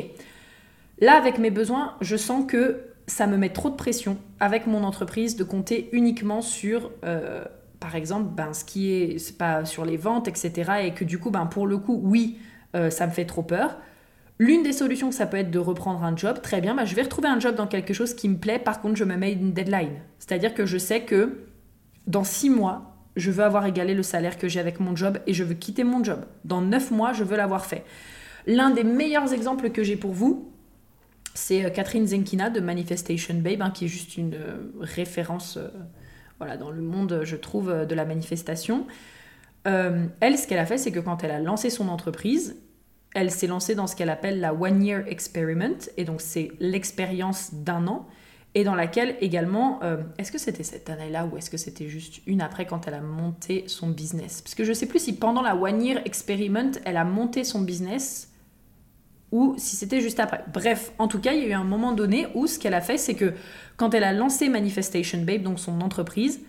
Là, 1.01 1.15
avec 1.15 1.39
mes 1.39 1.51
besoins, 1.51 1.95
je 2.01 2.17
sens 2.17 2.45
que 2.47 2.83
ça 3.07 3.27
me 3.27 3.37
met 3.37 3.51
trop 3.51 3.71
de 3.71 3.75
pression 3.75 4.17
avec 4.41 4.67
mon 4.67 4.85
entreprise 4.85 5.37
de 5.37 5.45
compter 5.45 5.89
uniquement 5.93 6.41
sur, 6.41 6.91
euh, 7.05 7.45
par 7.81 7.97
exemple, 7.97 8.31
ben, 8.35 8.53
ce 8.53 8.65
qui 8.65 8.93
est, 8.93 9.37
pas 9.37 9.65
sur 9.65 9.85
les 9.85 9.97
ventes, 9.97 10.29
etc. 10.29 10.73
Et 10.85 10.91
que 10.93 11.05
du 11.05 11.19
coup, 11.19 11.31
ben, 11.31 11.47
pour 11.47 11.67
le 11.67 11.79
coup, 11.79 12.01
oui, 12.03 12.39
euh, 12.75 12.91
ça 12.91 13.07
me 13.07 13.13
fait 13.13 13.27
trop 13.27 13.43
peur. 13.43 13.77
L'une 14.39 14.63
des 14.63 14.73
solutions, 14.73 15.13
ça 15.13 15.27
peut 15.27 15.37
être 15.37 15.51
de 15.51 15.59
reprendre 15.59 16.03
un 16.03 16.17
job. 16.17 16.41
Très 16.43 16.61
bien, 16.61 16.75
ben, 16.75 16.85
je 16.85 16.95
vais 16.95 17.03
retrouver 17.03 17.29
un 17.29 17.39
job 17.39 17.55
dans 17.55 17.67
quelque 17.67 17.93
chose 17.93 18.15
qui 18.15 18.29
me 18.29 18.37
plaît. 18.37 18.59
Par 18.59 18.81
contre, 18.81 18.97
je 18.97 19.05
me 19.05 19.17
mets 19.17 19.33
une 19.33 19.53
deadline. 19.53 20.01
C'est-à-dire 20.19 20.55
que 20.55 20.67
je 20.67 20.79
sais 20.79 21.03
que 21.03 21.45
dans 22.07 22.25
six 22.25 22.51
mois, 22.51 22.95
je 23.17 23.31
veux 23.31 23.45
avoir 23.45 23.67
égalé 23.67 23.95
le 23.95 24.03
salaire 24.03 24.39
que 24.39 24.49
j'ai 24.49 24.61
avec 24.61 24.81
mon 24.81 24.97
job 24.97 25.19
et 25.27 25.35
je 25.35 25.45
veux 25.45 25.55
quitter 25.55 25.85
mon 25.85 26.03
job. 26.03 26.25
Dans 26.45 26.61
9 26.61 26.91
mois, 26.91 27.13
je 27.13 27.23
veux 27.23 27.37
l'avoir 27.37 27.65
fait. 27.65 27.85
L'un 28.47 28.71
des 28.71 28.85
meilleurs 28.85 29.33
exemples 29.33 29.71
que 29.71 29.83
j'ai 29.83 29.97
pour 29.97 30.13
vous, 30.13 30.53
c'est 31.35 31.65
euh, 31.65 31.71
Catherine 31.71 32.07
Zenkina 32.07 32.51
de 32.51 32.61
Manifestation 32.61 33.35
Babe, 33.35 33.63
hein, 33.63 33.71
qui 33.71 33.85
est 33.85 33.89
juste 33.89 34.17
une 34.17 34.35
euh, 34.35 34.73
référence 34.81 35.59
voilà, 36.39 36.57
dans 36.57 36.71
le 36.71 36.83
monde, 36.83 37.21
je 37.23 37.37
trouve, 37.37 37.87
de 37.87 37.95
la 37.95 38.05
manifestation. 38.05 38.87
elle, 39.65 40.39
ce 40.39 40.47
qu'elle 40.47 40.59
a 40.59 40.67
fait, 40.67 40.79
c'est 40.79 40.91
que 40.91 40.99
quand 40.99 41.23
elle 41.23 41.31
a 41.31 41.39
lancé 41.39 41.71
son 41.71 41.89
entreprise, 41.89 42.57
elle 43.15 43.31
s'est 43.31 43.47
lancée 43.47 43.77
dans 43.77 43.87
ce 43.87 43.95
qu'elle 43.95 44.11
appelle 44.11 44.41
la 44.41 44.53
One 44.53 44.83
Year 44.83 45.05
Experiment, 45.07 45.79
et 45.97 46.05
donc 46.05 46.21
c'est 46.21 46.51
l'expérience 46.59 47.55
d'un 47.55 47.87
an, 47.87 48.09
et 48.55 48.63
dans 48.63 48.75
laquelle 48.75 49.17
également, 49.21 49.81
euh, 49.83 49.97
est-ce 50.19 50.31
que 50.31 50.39
c'était 50.39 50.63
cette 50.63 50.89
année-là 50.89 51.27
ou 51.27 51.37
est-ce 51.37 51.51
que 51.51 51.57
c'était 51.57 51.89
juste 51.89 52.21
une 52.27 52.41
après 52.41 52.67
quand 52.67 52.87
elle 52.87 52.95
a 52.95 53.01
monté 53.01 53.65
son 53.67 53.89
business? 53.89 54.43
Parce 54.43 54.55
que 54.55 54.65
je 54.65 54.73
sais 54.73 54.87
plus 54.87 55.01
si 55.01 55.17
pendant 55.17 55.43
la 55.43 55.57
One 55.57 55.83
Year 55.83 56.01
Experiment, 56.05 56.71
elle 56.85 56.97
a 56.97 57.05
monté 57.05 57.43
son 57.43 57.63
business 57.63 58.31
ou 59.35 59.57
si 59.59 59.75
c'était 59.75 60.01
juste 60.01 60.21
après. 60.21 60.45
Bref, 60.53 60.93
en 60.99 61.09
tout 61.09 61.19
cas, 61.19 61.33
il 61.33 61.41
y 61.41 61.47
a 61.47 61.49
eu 61.49 61.53
un 61.55 61.65
moment 61.65 61.91
donné 61.91 62.29
où 62.35 62.47
ce 62.47 62.57
qu'elle 62.57 62.73
a 62.73 62.81
fait, 62.81 62.97
c'est 62.97 63.15
que 63.15 63.33
quand 63.77 63.93
elle 63.93 64.05
a 64.05 64.13
lancé 64.13 64.49
Manifestation 64.49 65.19
Babe, 65.23 65.43
donc 65.43 65.59
son 65.59 65.81
entreprise, 65.81 66.41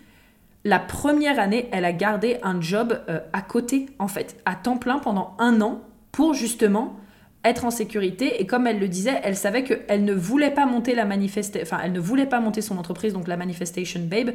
la 0.64 0.78
première 0.78 1.40
année, 1.40 1.68
elle 1.72 1.84
a 1.84 1.92
gardé 1.92 2.38
un 2.44 2.62
job 2.62 3.02
euh, 3.10 3.20
à 3.34 3.42
côté, 3.42 3.88
en 3.98 4.08
fait, 4.08 4.40
à 4.46 4.54
temps 4.54 4.78
plein 4.78 5.00
pendant 5.00 5.36
un 5.40 5.62
an 5.62 5.82
pour 6.12 6.36
justement 6.36 6.96
être 7.44 7.66
en 7.66 7.72
sécurité 7.72 8.40
et 8.40 8.46
comme 8.46 8.68
elle 8.68 8.78
le 8.78 8.88
disait, 8.88 9.20
elle 9.24 9.36
savait 9.36 9.64
qu'elle 9.64 10.06
ne 10.06 10.14
voulait 10.14 10.52
pas 10.52 10.68
monter 10.68 10.94
la 10.94 11.06
manifestation, 11.06 11.62
enfin 11.64 11.82
elle 11.84 11.92
ne 11.92 12.00
voulait 12.00 12.26
pas 12.28 12.40
monter 12.40 12.62
son 12.62 12.78
entreprise 12.78 13.14
donc 13.14 13.28
la 13.28 13.38
manifestation 13.38 14.00
babe 14.00 14.32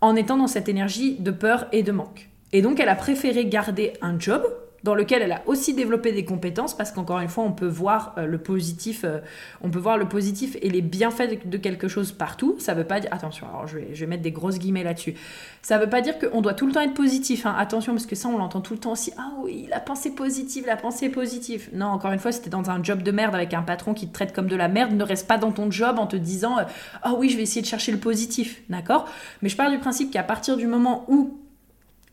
en 0.00 0.14
étant 0.14 0.36
dans 0.36 0.46
cette 0.46 0.68
énergie 0.68 1.16
de 1.18 1.30
peur 1.30 1.66
et 1.72 1.82
de 1.82 1.90
manque. 1.90 2.30
Et 2.52 2.62
donc 2.62 2.78
elle 2.78 2.88
a 2.88 2.94
préféré 2.94 3.46
garder 3.46 3.94
un 4.00 4.18
job 4.18 4.44
dans 4.84 4.94
lequel 4.94 5.22
elle 5.22 5.32
a 5.32 5.42
aussi 5.46 5.74
développé 5.74 6.12
des 6.12 6.24
compétences 6.24 6.76
parce 6.76 6.90
qu'encore 6.90 7.20
une 7.20 7.28
fois 7.28 7.44
on 7.44 7.52
peut 7.52 7.66
voir 7.66 8.14
euh, 8.18 8.26
le 8.26 8.38
positif 8.38 9.02
euh, 9.04 9.20
on 9.62 9.70
peut 9.70 9.78
voir 9.78 9.98
le 9.98 10.08
positif 10.08 10.56
et 10.60 10.68
les 10.68 10.82
bienfaits 10.82 11.46
de, 11.46 11.56
quelque 11.56 11.88
chose 11.88 12.12
partout. 12.12 12.56
Ça 12.58 12.74
veut 12.74 12.84
pas 12.84 13.00
dire 13.00 13.12
attention 13.12 13.46
alors 13.48 13.66
je 13.66 13.78
vais, 13.78 14.06
mettre 14.06 14.22
des 14.22 14.32
grosses 14.32 14.58
guillemets 14.58 14.82
là-dessus. 14.82 15.14
Ça 15.62 15.78
veut 15.78 15.88
pas 15.88 16.00
dire 16.00 16.18
qu'on 16.18 16.40
doit 16.40 16.54
tout 16.54 16.66
le 16.66 16.72
temps 16.72 16.80
être 16.80 16.94
positif 16.94 17.46
hein. 17.46 17.54
attention 17.56 17.92
parce 17.92 18.06
que 18.06 18.16
ça 18.16 18.28
on 18.28 18.38
l'entend 18.38 18.60
tout 18.60 18.74
le 18.74 18.80
temps 18.80 18.92
aussi. 18.92 19.12
Ah 19.16 19.32
oui 19.42 19.66
la 19.70 19.80
pensée 19.80 20.14
positive 20.14 20.66
la 20.66 20.76
pensée 20.76 21.08
positive. 21.08 21.68
Non 21.72 21.86
encore 21.86 22.12
une 22.12 22.18
fois 22.18 22.32
c'était 22.32 22.50
dans 22.50 22.70
un 22.70 22.82
job 22.82 23.02
de 23.02 23.10
merde 23.12 23.34
avec 23.34 23.54
un 23.54 23.62
patron 23.62 23.94
qui 23.94 24.08
te 24.08 24.12
traite 24.12 24.32
comme 24.32 24.48
de 24.48 24.56
la 24.56 24.68
merde 24.68 24.92
ne 24.92 25.04
reste 25.04 25.28
pas 25.28 25.38
dans 25.38 25.52
ton 25.52 25.70
job 25.70 25.98
en 25.98 26.06
te 26.06 26.16
disant 26.16 26.58
euh, 26.58 26.62
ah 27.02 27.12
oh 27.12 27.16
oui 27.18 27.28
je 27.28 27.36
vais 27.36 27.42
essayer 27.42 27.62
de 27.62 27.66
chercher 27.66 27.92
le 27.92 27.98
positif 27.98 28.62
d'accord? 28.68 29.08
Mais 29.42 29.48
je 29.48 29.56
pars 29.56 29.70
du 29.70 29.78
principe 29.78 30.10
qu'à 30.10 30.22
partir 30.22 30.56
du 30.56 30.66
moment 30.66 31.04
où 31.08 31.41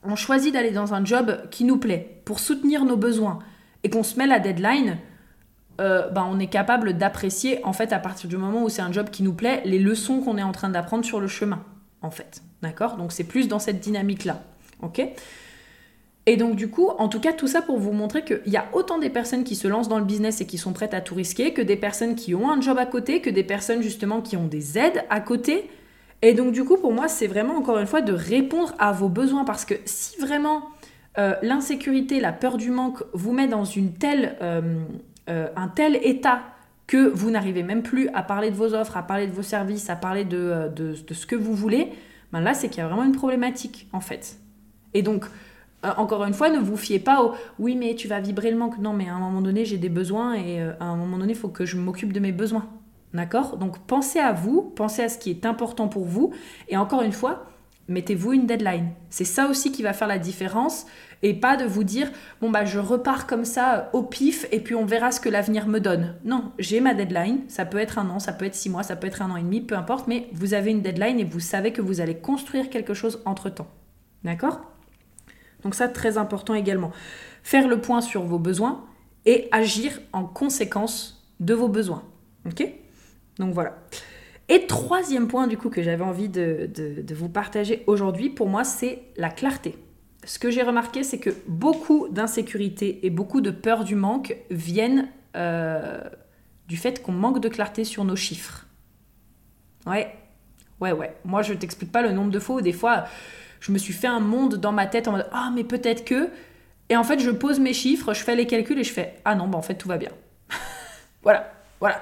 on 0.03 0.15
choisit 0.15 0.53
d'aller 0.53 0.72
dans 0.72 0.94
un 0.94 1.03
job 1.03 1.41
qui 1.51 1.63
nous 1.63 1.77
plaît 1.77 2.22
pour 2.25 2.39
soutenir 2.39 2.86
nos 2.86 2.98
besoins 2.98 3.39
et 3.84 3.89
qu'on 3.89 4.03
se 4.03 4.18
met 4.18 4.27
la 4.27 4.39
deadline, 4.39 4.98
euh, 5.79 6.10
ben 6.10 6.27
on 6.29 6.39
est 6.39 6.48
capable 6.48 6.94
d'apprécier, 6.94 7.63
en 7.65 7.74
fait, 7.74 7.94
à 7.94 8.00
partir 8.00 8.29
du 8.29 8.38
moment 8.38 8.63
où 8.63 8.70
c'est 8.70 8.82
un 8.82 8.91
job 8.91 9.10
qui 9.10 9.24
nous 9.24 9.34
plaît, 9.34 9.62
les 9.65 9.79
leçons 9.79 10.22
qu'on 10.22 10.38
est 10.38 10.44
en 10.44 10.51
train 10.51 10.70
d'apprendre 10.70 11.06
sur 11.06 11.20
le 11.20 11.27
chemin, 11.27 11.63
en 12.01 12.12
fait. 12.12 12.41
D'accord? 12.62 12.98
Donc 12.98 13.12
c'est 13.12 13.24
plus 13.24 13.48
dans 13.48 13.60
cette 13.60 13.79
dynamique-là. 13.79 14.44
Ok? 14.82 15.01
Et 16.25 16.38
donc 16.38 16.56
du 16.56 16.70
coup, 16.70 16.89
en 16.98 17.08
tout 17.08 17.20
cas, 17.20 17.34
tout 17.34 17.48
ça 17.48 17.62
pour 17.62 17.79
vous 17.79 17.91
montrer 17.91 18.24
qu'il 18.24 18.41
y 18.48 18.58
a 18.58 18.68
autant 18.74 19.00
des 19.00 19.10
personnes 19.10 19.44
qui 19.44 19.56
se 19.56 19.68
lancent 19.68 19.89
dans 19.89 19.98
le 19.98 20.06
business 20.06 20.41
et 20.41 20.46
qui 20.46 20.58
sont 20.58 20.74
prêtes 20.74 20.94
à 20.94 21.01
tout 21.01 21.15
risquer, 21.15 21.53
que 21.53 21.62
des 21.62 21.77
personnes 21.77 22.15
qui 22.15 22.36
ont 22.36 22.51
un 22.51 22.62
job 22.62 22.77
à 22.77 22.86
côté, 22.86 23.22
que 23.22 23.29
des 23.29 23.44
personnes 23.44 23.82
justement 23.82 24.22
qui 24.22 24.38
ont 24.38 24.46
des 24.46 24.77
aides 24.77 25.03
à 25.10 25.22
côté, 25.22 25.70
et 26.22 26.34
donc 26.34 26.52
du 26.52 26.64
coup, 26.64 26.78
pour 26.78 26.94
moi, 26.94 27.08
c'est 27.08 27.28
vraiment 27.28 27.56
encore 27.56 27.78
une 27.78 27.88
fois 27.88 28.02
de 28.02 28.14
répondre 28.14 28.74
à 28.78 28.92
vos 28.92 29.10
besoins 29.10 29.46
parce 29.46 29.66
que 29.66 29.76
si 29.86 30.20
vraiment 30.20 30.64
euh, 31.18 31.36
l'insécurité, 31.42 32.20
la 32.20 32.34
peur 32.34 32.58
du 32.58 32.72
manque 32.72 33.04
vous 33.14 33.32
met 33.32 33.48
dans 33.48 33.66
une 33.66 33.94
telle, 33.94 34.38
euh, 34.42 34.84
euh, 35.30 35.48
un 35.56 35.68
tel 35.68 35.98
état 36.04 36.42
que 36.88 37.10
vous 37.10 37.32
n'arrivez 37.32 37.64
même 37.64 37.84
plus 37.84 38.10
à 38.14 38.24
parler 38.24 38.52
de 38.52 38.56
vos 38.56 38.74
offres, 38.74 38.98
à 38.98 39.04
parler 39.04 39.28
de 39.28 39.32
vos 39.32 39.44
services, 39.44 39.90
à 39.90 39.96
parler 39.96 40.26
de, 40.26 40.70
de, 40.76 41.14
ce 41.14 41.26
que 41.26 41.36
vous 41.36 41.54
voulez, 41.54 41.90
ben 42.32 42.42
là, 42.42 42.54
c'est 42.54 42.68
qu'il 42.68 42.80
y 42.80 42.82
a 42.82 42.88
vraiment 42.88 43.04
une 43.04 43.16
problématique 43.16 43.88
en 43.94 44.02
fait. 44.02 44.40
Et 44.94 45.04
donc, 45.04 45.26
encore 45.84 46.26
une 46.26 46.34
fois, 46.34 46.50
ne 46.50 46.60
vous 46.60 46.78
fiez 46.78 47.00
pas 47.00 47.24
au 47.24 47.34
oui, 47.60 47.76
mais 47.76 47.96
tu 47.96 48.08
vas 48.08 48.20
vibrer 48.20 48.50
le 48.50 48.58
manque. 48.58 48.80
Non, 48.80 48.92
mais 48.92 49.08
à 49.08 49.14
un 49.14 49.20
moment 49.20 49.42
donné, 49.42 49.66
j'ai 49.66 49.78
des 49.78 49.90
besoins 49.90 50.34
et 50.34 50.62
à 50.62 50.86
un 50.86 50.96
moment 50.96 51.18
donné, 51.18 51.34
il 51.34 51.38
faut 51.38 51.50
que 51.50 51.66
je 51.66 51.78
m'occupe 51.78 52.12
de 52.12 52.20
mes 52.20 52.32
besoins. 52.32 52.68
D'accord? 53.13 53.58
Donc 53.58 53.80
pensez 53.80 54.20
à 54.20 54.34
vous, 54.34 54.62
pensez 54.62 55.04
à 55.04 55.10
ce 55.10 55.18
qui 55.18 55.32
est 55.32 55.46
important 55.46 55.88
pour 55.88 56.06
vous. 56.06 56.32
Et 56.68 56.78
encore 56.78 57.01
une 57.01 57.12
fois, 57.12 57.48
mettez-vous 57.88 58.34
une 58.34 58.46
deadline. 58.46 58.89
C'est 59.10 59.25
ça 59.25 59.48
aussi 59.48 59.72
qui 59.72 59.82
va 59.82 59.94
faire 59.94 60.08
la 60.08 60.20
différence. 60.20 60.86
Et 61.22 61.34
pas 61.34 61.58
de 61.58 61.66
vous 61.66 61.84
dire, 61.84 62.10
bon, 62.39 62.50
bah, 62.50 62.63
je 62.63 62.80
repars 62.80 63.28
comme 63.28 63.44
ça 63.44 63.89
au 63.92 64.04
pif 64.04 64.48
et 64.51 64.62
puis 64.62 64.74
on 64.75 64.86
verra 64.86 65.12
ce 65.12 65.20
que 65.20 65.28
l'avenir 65.28 65.68
me 65.68 65.80
donne. 65.80 66.16
Non, 66.24 66.54
j'ai 66.60 66.80
ma 66.80 66.94
deadline. 66.94 67.39
Ça 67.50 67.66
peut 67.66 67.80
être 67.80 67.98
un 68.00 68.10
an, 68.10 68.20
ça 68.20 68.32
peut 68.32 68.46
être 68.46 68.56
six 68.56 68.70
mois, 68.70 68.84
ça 68.84 68.96
peut 68.96 69.08
être 69.08 69.22
un 69.22 69.32
an 69.32 69.38
et 69.38 69.42
demi, 69.42 69.60
peu 69.60 69.75
importe. 69.75 70.08
Mais 70.08 70.28
vous 70.32 70.54
avez 70.54 70.72
une 70.72 70.82
deadline 70.82 71.20
et 71.20 71.25
vous 71.25 71.42
savez 71.42 71.74
que 71.74 71.82
vous 71.82 72.00
allez 72.00 72.16
construire 72.16 72.70
quelque 72.70 72.94
chose 72.94 73.22
entre 73.25 73.50
temps. 73.50 73.68
D'accord? 74.24 74.62
Donc, 75.63 75.75
ça, 75.75 75.89
très 75.89 76.18
important 76.18 76.54
également. 76.54 76.92
Faire 77.44 77.68
le 77.68 77.82
point 77.82 78.00
sur 78.00 78.24
vos 78.24 78.39
besoins 78.39 78.86
et 79.25 79.50
agir 79.51 80.00
en 80.13 80.24
conséquence 80.24 81.28
de 81.42 81.54
vos 81.54 81.68
besoins. 81.68 82.04
Ok? 82.46 82.66
Donc 83.39 83.53
voilà. 83.53 83.77
Et 84.50 84.65
troisième 84.65 85.27
point 85.27 85.48
du 85.48 85.58
coup 85.58 85.69
que 85.69 85.81
j'avais 85.81 86.03
envie 86.03 86.27
de, 86.27 86.69
vous 87.13 87.29
partager 87.29 87.84
aujourd'hui, 87.88 88.29
pour 88.29 88.48
moi, 88.48 88.63
c'est 88.63 89.03
la 89.15 89.29
clarté. 89.29 89.77
Ce 90.25 90.38
que 90.38 90.51
j'ai 90.51 90.63
remarqué, 90.63 91.03
c'est 91.03 91.19
que 91.19 91.29
beaucoup 91.48 92.10
d'insécurité 92.10 93.05
et 93.05 93.10
beaucoup 93.10 93.41
de 93.41 93.51
peur 93.51 93.86
du 93.86 93.96
manque 93.96 94.36
viennent 94.50 95.08
euh, 95.38 96.01
du 96.67 96.77
fait 96.77 97.01
qu'on 97.01 97.13
manque 97.13 97.39
de 97.39 97.48
clarté 97.48 97.84
sur 97.84 98.03
nos 98.03 98.15
chiffres. 98.15 98.65
Ouais, 99.86 100.13
ouais, 100.81 100.91
ouais. 100.91 101.15
Moi, 101.24 101.41
je 101.41 101.53
t'explique 101.53 101.91
pas 101.91 102.01
le 102.01 102.12
nombre 102.12 102.31
de 102.31 102.39
fois 102.39 102.58
où 102.58 102.62
des 102.62 102.74
fois, 102.74 103.05
je 103.60 103.72
me 103.72 103.77
suis 103.77 103.93
fait 103.93 104.08
un 104.08 104.19
monde 104.19 104.55
dans 104.55 104.72
ma 104.72 104.88
tête 104.88 105.08
en 105.08 105.13
mode 105.13 105.27
Ah, 105.31 105.51
mais 105.55 105.63
peut-être 105.63 106.03
que. 106.03 106.29
Et 106.89 106.98
en 106.98 107.03
fait, 107.03 107.19
je 107.19 107.29
pose 107.29 107.60
mes 107.60 107.74
chiffres, 107.74 108.13
je 108.13 108.24
fais 108.24 108.36
les 108.36 108.48
calculs 108.48 108.79
et 108.79 108.84
je 108.84 108.91
fais 108.91 109.15
Ah 109.25 109.36
non, 109.36 109.48
bah 109.48 109.60
en 109.60 109.62
fait, 109.62 109.75
tout 109.75 109.88
va 109.88 109.98
bien. 109.98 110.12
voilà, 111.22 111.53
voilà. 111.79 112.01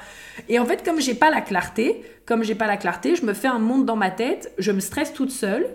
Et 0.50 0.60
en 0.60 0.66
fait, 0.66 0.84
comme 0.84 1.00
j'ai 1.00 1.14
pas 1.14 1.30
la 1.30 1.42
clarté, 1.42 2.04
comme 2.26 2.44
j'ai 2.44 2.56
pas 2.56 2.68
la 2.68 2.78
clarté, 2.78 3.16
je 3.16 3.26
me 3.26 3.34
fais 3.34 3.48
un 3.48 3.60
monde 3.60 3.86
dans 3.86 3.96
ma 3.96 4.12
tête, 4.12 4.54
je 4.58 4.72
me 4.72 4.80
stresse 4.80 5.14
toute 5.14 5.32
seule. 5.32 5.68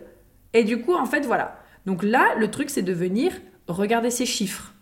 Et 0.55 0.65
du 0.65 0.81
coup, 0.81 0.95
en 0.95 1.07
fait, 1.07 1.25
voilà. 1.25 1.59
Donc 1.87 2.03
là, 2.03 2.35
le 2.37 2.51
truc, 2.51 2.71
c'est 2.71 2.83
de 2.83 2.93
venir 2.93 3.33
regarder 3.69 4.11
ces 4.11 4.27
chiffres. 4.27 4.73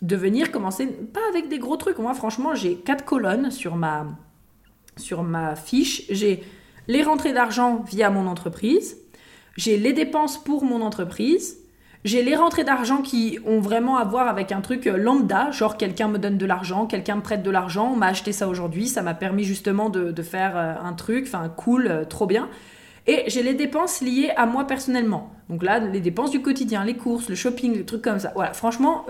De 0.00 0.16
venir 0.16 0.52
commencer, 0.52 0.86
pas 0.86 1.20
avec 1.28 1.48
des 1.48 1.58
gros 1.58 1.76
trucs. 1.76 1.98
Moi, 1.98 2.14
franchement, 2.14 2.54
j'ai 2.54 2.76
quatre 2.76 3.04
colonnes 3.04 3.50
sur 3.50 3.76
ma, 3.76 4.06
sur 4.96 5.22
ma 5.22 5.56
fiche. 5.56 6.04
J'ai 6.08 6.42
les 6.86 7.02
rentrées 7.02 7.32
d'argent 7.32 7.84
via 7.88 8.10
mon 8.10 8.26
entreprise. 8.26 8.96
J'ai 9.56 9.76
les 9.76 9.92
dépenses 9.92 10.42
pour 10.42 10.64
mon 10.64 10.82
entreprise. 10.82 11.58
J'ai 12.04 12.22
les 12.22 12.36
rentrées 12.36 12.62
d'argent 12.62 13.02
qui 13.02 13.38
ont 13.44 13.60
vraiment 13.60 13.96
à 13.96 14.04
voir 14.04 14.28
avec 14.28 14.52
un 14.52 14.60
truc 14.60 14.86
euh, 14.86 14.96
lambda, 14.96 15.50
genre 15.50 15.76
quelqu'un 15.76 16.06
me 16.08 16.18
donne 16.18 16.38
de 16.38 16.46
l'argent, 16.46 16.86
quelqu'un 16.86 17.16
me 17.16 17.22
prête 17.22 17.42
de 17.42 17.50
l'argent, 17.50 17.90
on 17.92 17.96
m'a 17.96 18.06
acheté 18.06 18.32
ça 18.32 18.48
aujourd'hui, 18.48 18.86
ça 18.86 19.02
m'a 19.02 19.14
permis 19.14 19.42
justement 19.42 19.90
de, 19.90 20.22
faire 20.22 20.56
euh, 20.56 20.74
un 20.80 20.92
truc, 20.92 21.24
enfin 21.26 21.48
cool, 21.48 21.88
euh, 21.88 22.04
trop 22.04 22.26
bien. 22.26 22.48
Et 23.08 23.24
j'ai 23.26 23.42
les 23.42 23.54
dépenses 23.54 24.00
liées 24.00 24.30
à 24.36 24.46
moi 24.46 24.66
personnellement. 24.66 25.32
Donc 25.48 25.62
là, 25.62 25.80
les 25.80 26.00
dépenses 26.00 26.30
du 26.30 26.40
quotidien, 26.40 26.84
les 26.84 26.94
courses, 26.94 27.28
le 27.28 27.34
shopping, 27.34 27.74
les 27.74 27.84
trucs 27.84 28.02
comme 28.02 28.18
ça. 28.18 28.32
Voilà, 28.34 28.52
franchement, 28.52 29.06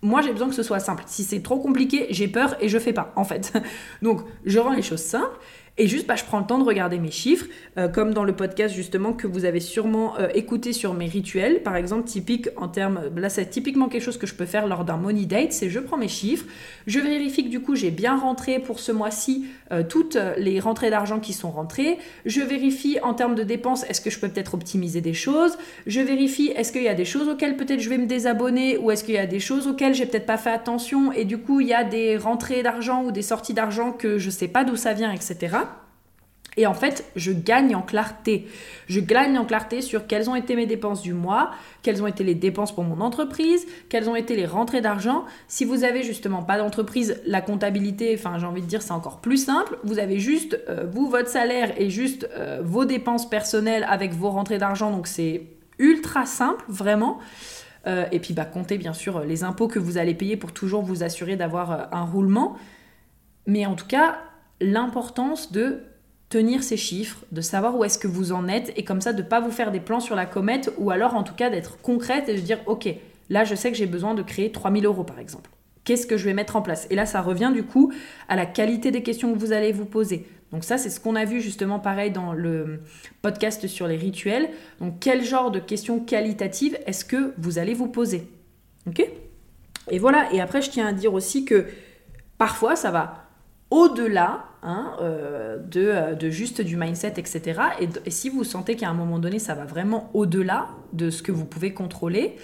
moi 0.00 0.22
j'ai 0.22 0.32
besoin 0.32 0.48
que 0.48 0.54
ce 0.54 0.62
soit 0.62 0.80
simple. 0.80 1.02
Si 1.06 1.22
c'est 1.22 1.42
trop 1.42 1.58
compliqué, 1.58 2.06
j'ai 2.08 2.28
peur 2.28 2.56
et 2.62 2.70
je 2.70 2.78
fais 2.78 2.94
pas, 2.94 3.12
en 3.16 3.24
fait. 3.24 3.52
Donc 4.02 4.22
je 4.46 4.58
rends 4.58 4.72
les 4.72 4.80
choses 4.80 5.02
simples. 5.02 5.38
Et 5.78 5.86
juste, 5.86 6.06
bah, 6.06 6.16
je 6.16 6.24
prends 6.24 6.40
le 6.40 6.46
temps 6.46 6.58
de 6.58 6.64
regarder 6.64 6.98
mes 6.98 7.10
chiffres, 7.10 7.46
euh, 7.78 7.88
comme 7.88 8.12
dans 8.12 8.24
le 8.24 8.34
podcast 8.34 8.74
justement 8.74 9.12
que 9.12 9.26
vous 9.26 9.44
avez 9.44 9.60
sûrement 9.60 10.18
euh, 10.18 10.28
écouté 10.34 10.72
sur 10.72 10.92
mes 10.92 11.06
rituels. 11.06 11.62
Par 11.62 11.76
exemple, 11.76 12.04
typique 12.04 12.48
en 12.56 12.68
termes, 12.68 13.00
là 13.16 13.28
c'est 13.28 13.46
typiquement 13.46 13.88
quelque 13.88 14.02
chose 14.02 14.18
que 14.18 14.26
je 14.26 14.34
peux 14.34 14.44
faire 14.44 14.66
lors 14.66 14.84
d'un 14.84 14.96
money 14.96 15.24
date, 15.24 15.52
c'est 15.52 15.70
je 15.70 15.78
prends 15.78 15.96
mes 15.96 16.08
chiffres, 16.08 16.44
je 16.86 16.98
vérifie 16.98 17.44
que 17.44 17.48
du 17.48 17.60
coup 17.60 17.76
j'ai 17.76 17.90
bien 17.90 18.16
rentré 18.16 18.58
pour 18.58 18.78
ce 18.78 18.92
mois-ci 18.92 19.46
euh, 19.72 19.82
toutes 19.82 20.18
les 20.36 20.60
rentrées 20.60 20.90
d'argent 20.90 21.18
qui 21.18 21.32
sont 21.32 21.50
rentrées, 21.50 21.98
je 22.26 22.42
vérifie 22.42 22.98
en 23.02 23.14
termes 23.14 23.34
de 23.34 23.42
dépenses, 23.42 23.84
est-ce 23.84 24.00
que 24.00 24.10
je 24.10 24.18
peux 24.18 24.28
peut-être 24.28 24.54
optimiser 24.54 25.00
des 25.00 25.14
choses, 25.14 25.56
je 25.86 26.00
vérifie 26.00 26.52
est-ce 26.56 26.72
qu'il 26.72 26.82
y 26.82 26.88
a 26.88 26.94
des 26.94 27.04
choses 27.04 27.28
auxquelles 27.28 27.56
peut-être 27.56 27.80
je 27.80 27.88
vais 27.88 27.98
me 27.98 28.06
désabonner 28.06 28.76
ou 28.76 28.90
est-ce 28.90 29.04
qu'il 29.04 29.14
y 29.14 29.18
a 29.18 29.26
des 29.26 29.40
choses 29.40 29.66
auxquelles 29.66 29.94
j'ai 29.94 30.06
peut-être 30.06 30.26
pas 30.26 30.36
fait 30.36 30.50
attention 30.50 31.12
et 31.12 31.24
du 31.24 31.38
coup 31.38 31.60
il 31.60 31.68
y 31.68 31.74
a 31.74 31.84
des 31.84 32.16
rentrées 32.16 32.62
d'argent 32.62 33.04
ou 33.04 33.12
des 33.12 33.22
sorties 33.22 33.54
d'argent 33.54 33.92
que 33.92 34.18
je 34.18 34.28
sais 34.28 34.48
pas 34.48 34.64
d'où 34.64 34.76
ça 34.76 34.92
vient, 34.92 35.12
etc. 35.12 35.56
Et 36.56 36.66
en 36.66 36.74
fait, 36.74 37.04
je 37.14 37.32
gagne 37.32 37.76
en 37.76 37.82
clarté. 37.82 38.48
Je 38.88 39.00
gagne 39.00 39.38
en 39.38 39.44
clarté 39.44 39.82
sur 39.82 40.06
quelles 40.06 40.28
ont 40.28 40.34
été 40.34 40.56
mes 40.56 40.66
dépenses 40.66 41.00
du 41.00 41.14
mois, 41.14 41.52
quelles 41.82 42.02
ont 42.02 42.06
été 42.06 42.24
les 42.24 42.34
dépenses 42.34 42.74
pour 42.74 42.84
mon 42.84 43.00
entreprise, 43.00 43.66
quelles 43.88 44.10
ont 44.10 44.16
été 44.16 44.34
les 44.34 44.46
rentrées 44.46 44.80
d'argent. 44.80 45.24
Si 45.46 45.64
vous 45.64 45.84
avez 45.84 46.02
justement 46.02 46.42
pas 46.42 46.58
d'entreprise, 46.58 47.20
la 47.24 47.40
comptabilité, 47.40 48.14
enfin 48.18 48.38
j'ai 48.38 48.46
envie 48.46 48.62
de 48.62 48.66
dire 48.66 48.82
c'est 48.82 48.92
encore 48.92 49.20
plus 49.20 49.44
simple. 49.44 49.78
Vous 49.84 49.98
avez 49.98 50.18
juste 50.18 50.58
euh, 50.68 50.86
vous 50.90 51.08
votre 51.08 51.28
salaire 51.28 51.72
et 51.80 51.88
juste 51.88 52.28
euh, 52.36 52.60
vos 52.64 52.84
dépenses 52.84 53.30
personnelles 53.30 53.86
avec 53.88 54.12
vos 54.12 54.30
rentrées 54.30 54.58
d'argent, 54.58 54.90
donc 54.90 55.06
c'est 55.06 55.42
ultra 55.78 56.26
simple, 56.26 56.64
vraiment. 56.68 57.18
Euh, 57.86 58.04
et 58.12 58.18
puis 58.18 58.34
bah, 58.34 58.44
comptez 58.44 58.76
bien 58.76 58.92
sûr 58.92 59.20
les 59.20 59.44
impôts 59.44 59.68
que 59.68 59.78
vous 59.78 59.96
allez 59.98 60.14
payer 60.14 60.36
pour 60.36 60.52
toujours 60.52 60.82
vous 60.82 61.02
assurer 61.04 61.36
d'avoir 61.36 61.94
un 61.94 62.04
roulement. 62.04 62.56
Mais 63.46 63.64
en 63.66 63.74
tout 63.74 63.86
cas, 63.86 64.18
l'importance 64.60 65.52
de 65.52 65.84
tenir 66.30 66.62
ces 66.62 66.76
chiffres, 66.76 67.18
de 67.32 67.40
savoir 67.40 67.76
où 67.76 67.84
est-ce 67.84 67.98
que 67.98 68.06
vous 68.06 68.32
en 68.32 68.48
êtes 68.48 68.72
et 68.76 68.84
comme 68.84 69.00
ça 69.00 69.12
de 69.12 69.22
ne 69.22 69.26
pas 69.26 69.40
vous 69.40 69.50
faire 69.50 69.72
des 69.72 69.80
plans 69.80 70.00
sur 70.00 70.14
la 70.14 70.26
comète 70.26 70.72
ou 70.78 70.90
alors 70.90 71.14
en 71.14 71.24
tout 71.24 71.34
cas 71.34 71.50
d'être 71.50 71.78
concrète 71.82 72.28
et 72.28 72.34
de 72.34 72.40
dire 72.40 72.60
ok, 72.66 72.88
là 73.28 73.44
je 73.44 73.56
sais 73.56 73.70
que 73.70 73.76
j'ai 73.76 73.86
besoin 73.86 74.14
de 74.14 74.22
créer 74.22 74.50
3000 74.50 74.86
euros 74.86 75.04
par 75.04 75.18
exemple. 75.18 75.50
Qu'est-ce 75.82 76.06
que 76.06 76.16
je 76.16 76.24
vais 76.24 76.32
mettre 76.32 76.54
en 76.54 76.62
place? 76.62 76.86
Et 76.90 76.94
là 76.94 77.04
ça 77.04 77.20
revient 77.20 77.50
du 77.52 77.64
coup 77.64 77.92
à 78.28 78.36
la 78.36 78.46
qualité 78.46 78.92
des 78.92 79.02
questions 79.02 79.32
que 79.34 79.38
vous 79.38 79.52
allez 79.52 79.72
vous 79.72 79.84
poser. 79.84 80.24
Donc 80.52 80.62
ça 80.62 80.78
c'est 80.78 80.88
ce 80.88 81.00
qu'on 81.00 81.16
a 81.16 81.24
vu 81.24 81.40
justement 81.40 81.80
pareil 81.80 82.12
dans 82.12 82.32
le 82.32 82.80
podcast 83.22 83.66
sur 83.66 83.88
les 83.88 83.96
rituels. 83.96 84.50
Donc 84.80 85.00
quel 85.00 85.24
genre 85.24 85.50
de 85.50 85.58
questions 85.58 85.98
qualitatives 85.98 86.78
est-ce 86.86 87.04
que 87.04 87.34
vous 87.38 87.58
allez 87.58 87.74
vous 87.74 87.88
poser? 87.88 88.28
Ok? 88.86 89.04
Et 89.90 89.98
voilà, 89.98 90.32
et 90.32 90.40
après 90.40 90.62
je 90.62 90.70
tiens 90.70 90.86
à 90.86 90.92
dire 90.92 91.12
aussi 91.12 91.44
que 91.44 91.66
parfois 92.38 92.76
ça 92.76 92.92
va 92.92 93.26
au-delà 93.70 94.44
hein, 94.62 94.96
euh, 95.00 95.58
euh, 95.76 96.14
de, 96.14 96.30
juste 96.30 96.60
du 96.60 96.76
mindset, 96.76 97.14
etc. 97.16 97.60
Et, 98.04 98.10
si 98.10 98.28
vous 98.28 98.44
sentez 98.44 98.76
qu'à 98.76 98.88
un 98.88 98.94
moment 98.94 99.18
donné, 99.18 99.38
ça 99.38 99.54
va 99.54 99.64
vraiment 99.64 100.10
au-delà 100.14 100.68
de 100.92 101.10
ce 101.10 101.22
que 101.22 101.32
vous 101.32 101.44
pouvez 101.44 101.72
contrôler, 101.72 102.36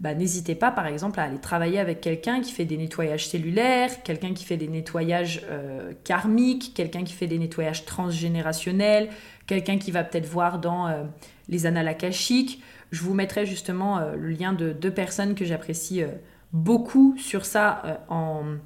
bah, 0.00 0.14
n'hésitez 0.14 0.54
pas, 0.54 0.70
par 0.70 0.86
exemple, 0.86 1.20
à 1.20 1.24
aller 1.24 1.38
travailler 1.38 1.78
avec 1.78 2.00
quelqu'un 2.00 2.40
qui 2.40 2.52
fait 2.52 2.64
des 2.64 2.76
nettoyages 2.76 3.28
cellulaires, 3.28 4.02
quelqu'un 4.02 4.34
qui 4.34 4.44
fait 4.44 4.56
des 4.56 4.68
nettoyages 4.68 5.42
euh, 5.50 5.92
karmiques, 6.02 6.72
quelqu'un 6.74 7.04
qui 7.04 7.12
fait 7.12 7.26
des 7.26 7.38
nettoyages 7.38 7.84
transgénérationnels, 7.84 9.08
quelqu'un 9.46 9.78
qui 9.78 9.90
va 9.90 10.04
peut-être 10.04 10.26
voir 10.26 10.58
dans 10.58 11.06
les 11.48 11.66
annales 11.66 11.88
akashiques. 11.88 12.62
Je 12.90 13.02
vous 13.02 13.14
mettrai 13.14 13.46
justement 13.46 14.00
le 14.16 14.30
lien 14.30 14.52
de 14.52 14.72
deux 14.72 14.90
personnes 14.90 15.34
que 15.34 15.44
j'apprécie 15.44 16.02
beaucoup 16.52 17.14
sur 17.18 17.44
ça 17.44 18.04
en 18.08 18.56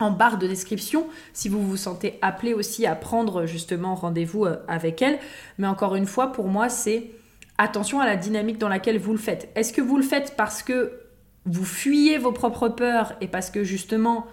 en 0.00 0.10
barre 0.10 0.38
de 0.38 0.46
description 0.46 1.06
si 1.32 1.48
vous 1.48 1.62
vous 1.62 1.76
sentez 1.76 2.18
appelé 2.22 2.54
aussi 2.54 2.86
à 2.86 2.94
prendre 2.94 3.46
justement 3.46 3.94
rendez-vous 3.94 4.44
euh, 4.44 4.56
avec 4.68 5.02
elle. 5.02 5.18
Mais 5.58 5.66
encore 5.66 5.94
une 5.94 6.06
fois, 6.06 6.32
pour 6.32 6.48
moi, 6.48 6.68
c'est 6.68 7.10
attention 7.58 8.00
à 8.00 8.06
la 8.06 8.16
dynamique 8.16 8.58
dans 8.58 8.68
laquelle 8.68 8.98
vous 8.98 9.12
le 9.12 9.18
faites. 9.18 9.50
Est-ce 9.54 9.72
que 9.72 9.80
vous 9.80 9.96
le 9.96 10.02
faites 10.02 10.34
parce 10.36 10.62
que 10.62 11.00
vous 11.44 11.64
fuyez 11.64 12.18
vos 12.18 12.32
propres 12.32 12.68
peurs 12.68 13.14
et 13.20 13.28
parce 13.28 13.50
que 13.50 13.64
justement 13.64 14.26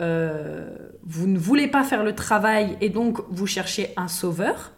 euh, 0.00 0.76
vous 1.02 1.26
ne 1.26 1.38
voulez 1.38 1.68
pas 1.68 1.84
faire 1.84 2.04
le 2.04 2.14
travail 2.14 2.76
et 2.80 2.88
donc 2.88 3.20
vous 3.30 3.46
cherchez 3.46 3.92
un 3.96 4.08
sauveur? 4.08 4.72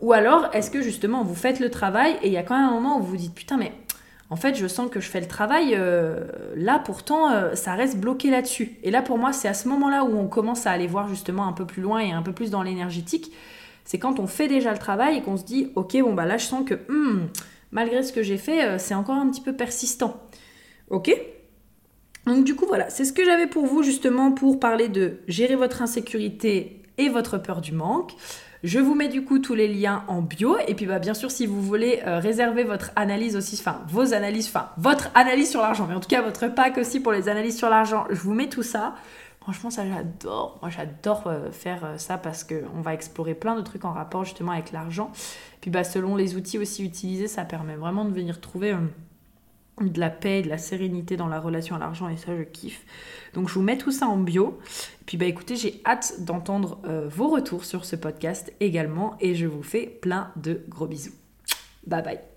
Ou 0.00 0.12
alors 0.12 0.50
est-ce 0.52 0.70
que 0.70 0.82
justement 0.82 1.24
vous 1.24 1.34
faites 1.34 1.58
le 1.58 1.70
travail 1.70 2.16
et 2.22 2.26
il 2.26 2.32
y 2.32 2.36
a 2.36 2.42
quand 2.42 2.56
même 2.56 2.68
un 2.68 2.72
moment 2.72 2.98
où 2.98 3.02
vous 3.02 3.10
vous 3.10 3.16
dites 3.16 3.34
putain 3.34 3.56
mais 3.56 3.72
en 4.28 4.36
fait, 4.36 4.56
je 4.56 4.66
sens 4.66 4.90
que 4.90 5.00
je 5.00 5.08
fais 5.08 5.20
le 5.20 5.28
travail. 5.28 5.74
Euh, 5.74 6.24
là, 6.56 6.80
pourtant, 6.84 7.30
euh, 7.30 7.54
ça 7.54 7.74
reste 7.74 7.96
bloqué 7.98 8.30
là-dessus. 8.30 8.76
Et 8.82 8.90
là, 8.90 9.02
pour 9.02 9.18
moi, 9.18 9.32
c'est 9.32 9.46
à 9.46 9.54
ce 9.54 9.68
moment-là 9.68 10.04
où 10.04 10.18
on 10.18 10.26
commence 10.26 10.66
à 10.66 10.72
aller 10.72 10.88
voir 10.88 11.08
justement 11.08 11.46
un 11.46 11.52
peu 11.52 11.64
plus 11.64 11.82
loin 11.82 12.00
et 12.00 12.10
un 12.10 12.22
peu 12.22 12.32
plus 12.32 12.50
dans 12.50 12.62
l'énergétique. 12.62 13.32
C'est 13.84 13.98
quand 14.00 14.18
on 14.18 14.26
fait 14.26 14.48
déjà 14.48 14.72
le 14.72 14.78
travail 14.78 15.18
et 15.18 15.22
qu'on 15.22 15.36
se 15.36 15.44
dit, 15.44 15.70
ok, 15.76 15.96
bon, 16.00 16.12
bah 16.12 16.26
là, 16.26 16.38
je 16.38 16.44
sens 16.44 16.64
que 16.64 16.74
hmm, 16.74 17.28
malgré 17.70 18.02
ce 18.02 18.12
que 18.12 18.22
j'ai 18.22 18.36
fait, 18.36 18.64
euh, 18.64 18.78
c'est 18.78 18.94
encore 18.94 19.14
un 19.14 19.30
petit 19.30 19.40
peu 19.40 19.54
persistant. 19.54 20.20
Ok? 20.90 21.14
Donc, 22.26 22.44
du 22.44 22.56
coup, 22.56 22.66
voilà, 22.66 22.90
c'est 22.90 23.04
ce 23.04 23.12
que 23.12 23.24
j'avais 23.24 23.46
pour 23.46 23.66
vous 23.66 23.84
justement 23.84 24.32
pour 24.32 24.58
parler 24.58 24.88
de 24.88 25.18
gérer 25.28 25.54
votre 25.54 25.82
insécurité 25.82 26.82
et 26.98 27.08
votre 27.08 27.38
peur 27.38 27.60
du 27.60 27.70
manque. 27.70 28.12
Je 28.62 28.78
vous 28.78 28.94
mets 28.94 29.08
du 29.08 29.24
coup 29.24 29.38
tous 29.38 29.54
les 29.54 29.68
liens 29.68 30.04
en 30.08 30.22
bio. 30.22 30.56
Et 30.66 30.74
puis 30.74 30.86
bah, 30.86 30.98
bien 30.98 31.14
sûr, 31.14 31.30
si 31.30 31.46
vous 31.46 31.62
voulez 31.62 32.02
euh, 32.06 32.18
réserver 32.18 32.64
votre 32.64 32.90
analyse 32.96 33.36
aussi, 33.36 33.56
enfin 33.58 33.82
vos 33.88 34.14
analyses, 34.14 34.48
enfin 34.48 34.70
votre 34.78 35.10
analyse 35.14 35.50
sur 35.50 35.60
l'argent, 35.60 35.86
mais 35.88 35.94
en 35.94 36.00
tout 36.00 36.08
cas 36.08 36.22
votre 36.22 36.48
pack 36.48 36.78
aussi 36.78 37.00
pour 37.00 37.12
les 37.12 37.28
analyses 37.28 37.56
sur 37.56 37.68
l'argent, 37.68 38.06
je 38.10 38.20
vous 38.20 38.34
mets 38.34 38.48
tout 38.48 38.62
ça. 38.62 38.94
Franchement, 39.40 39.70
ça 39.70 39.84
j'adore. 39.86 40.58
Moi 40.62 40.70
j'adore 40.70 41.26
euh, 41.26 41.50
faire 41.52 41.84
euh, 41.84 41.98
ça 41.98 42.18
parce 42.18 42.44
qu'on 42.44 42.80
va 42.80 42.94
explorer 42.94 43.34
plein 43.34 43.54
de 43.56 43.62
trucs 43.62 43.84
en 43.84 43.92
rapport 43.92 44.24
justement 44.24 44.52
avec 44.52 44.72
l'argent. 44.72 45.12
Puis 45.60 45.70
bah, 45.70 45.84
selon 45.84 46.16
les 46.16 46.34
outils 46.34 46.58
aussi 46.58 46.84
utilisés, 46.84 47.28
ça 47.28 47.44
permet 47.44 47.76
vraiment 47.76 48.04
de 48.04 48.12
venir 48.12 48.40
trouver 48.40 48.74
de 49.80 50.00
la 50.00 50.10
paix, 50.10 50.42
de 50.42 50.48
la 50.48 50.58
sérénité 50.58 51.16
dans 51.16 51.28
la 51.28 51.40
relation 51.40 51.76
à 51.76 51.78
l'argent 51.78 52.08
et 52.08 52.16
ça 52.16 52.36
je 52.36 52.42
kiffe. 52.42 52.84
Donc 53.34 53.48
je 53.48 53.54
vous 53.54 53.62
mets 53.62 53.78
tout 53.78 53.90
ça 53.90 54.06
en 54.06 54.16
bio. 54.16 54.58
Et 55.02 55.04
puis 55.04 55.16
bah 55.16 55.26
écoutez, 55.26 55.56
j'ai 55.56 55.80
hâte 55.84 56.14
d'entendre 56.20 56.80
euh, 56.86 57.08
vos 57.08 57.28
retours 57.28 57.64
sur 57.64 57.84
ce 57.84 57.96
podcast 57.96 58.52
également 58.60 59.16
et 59.20 59.34
je 59.34 59.46
vous 59.46 59.62
fais 59.62 59.86
plein 59.86 60.32
de 60.36 60.62
gros 60.68 60.86
bisous. 60.86 61.14
Bye 61.86 62.02
bye. 62.02 62.35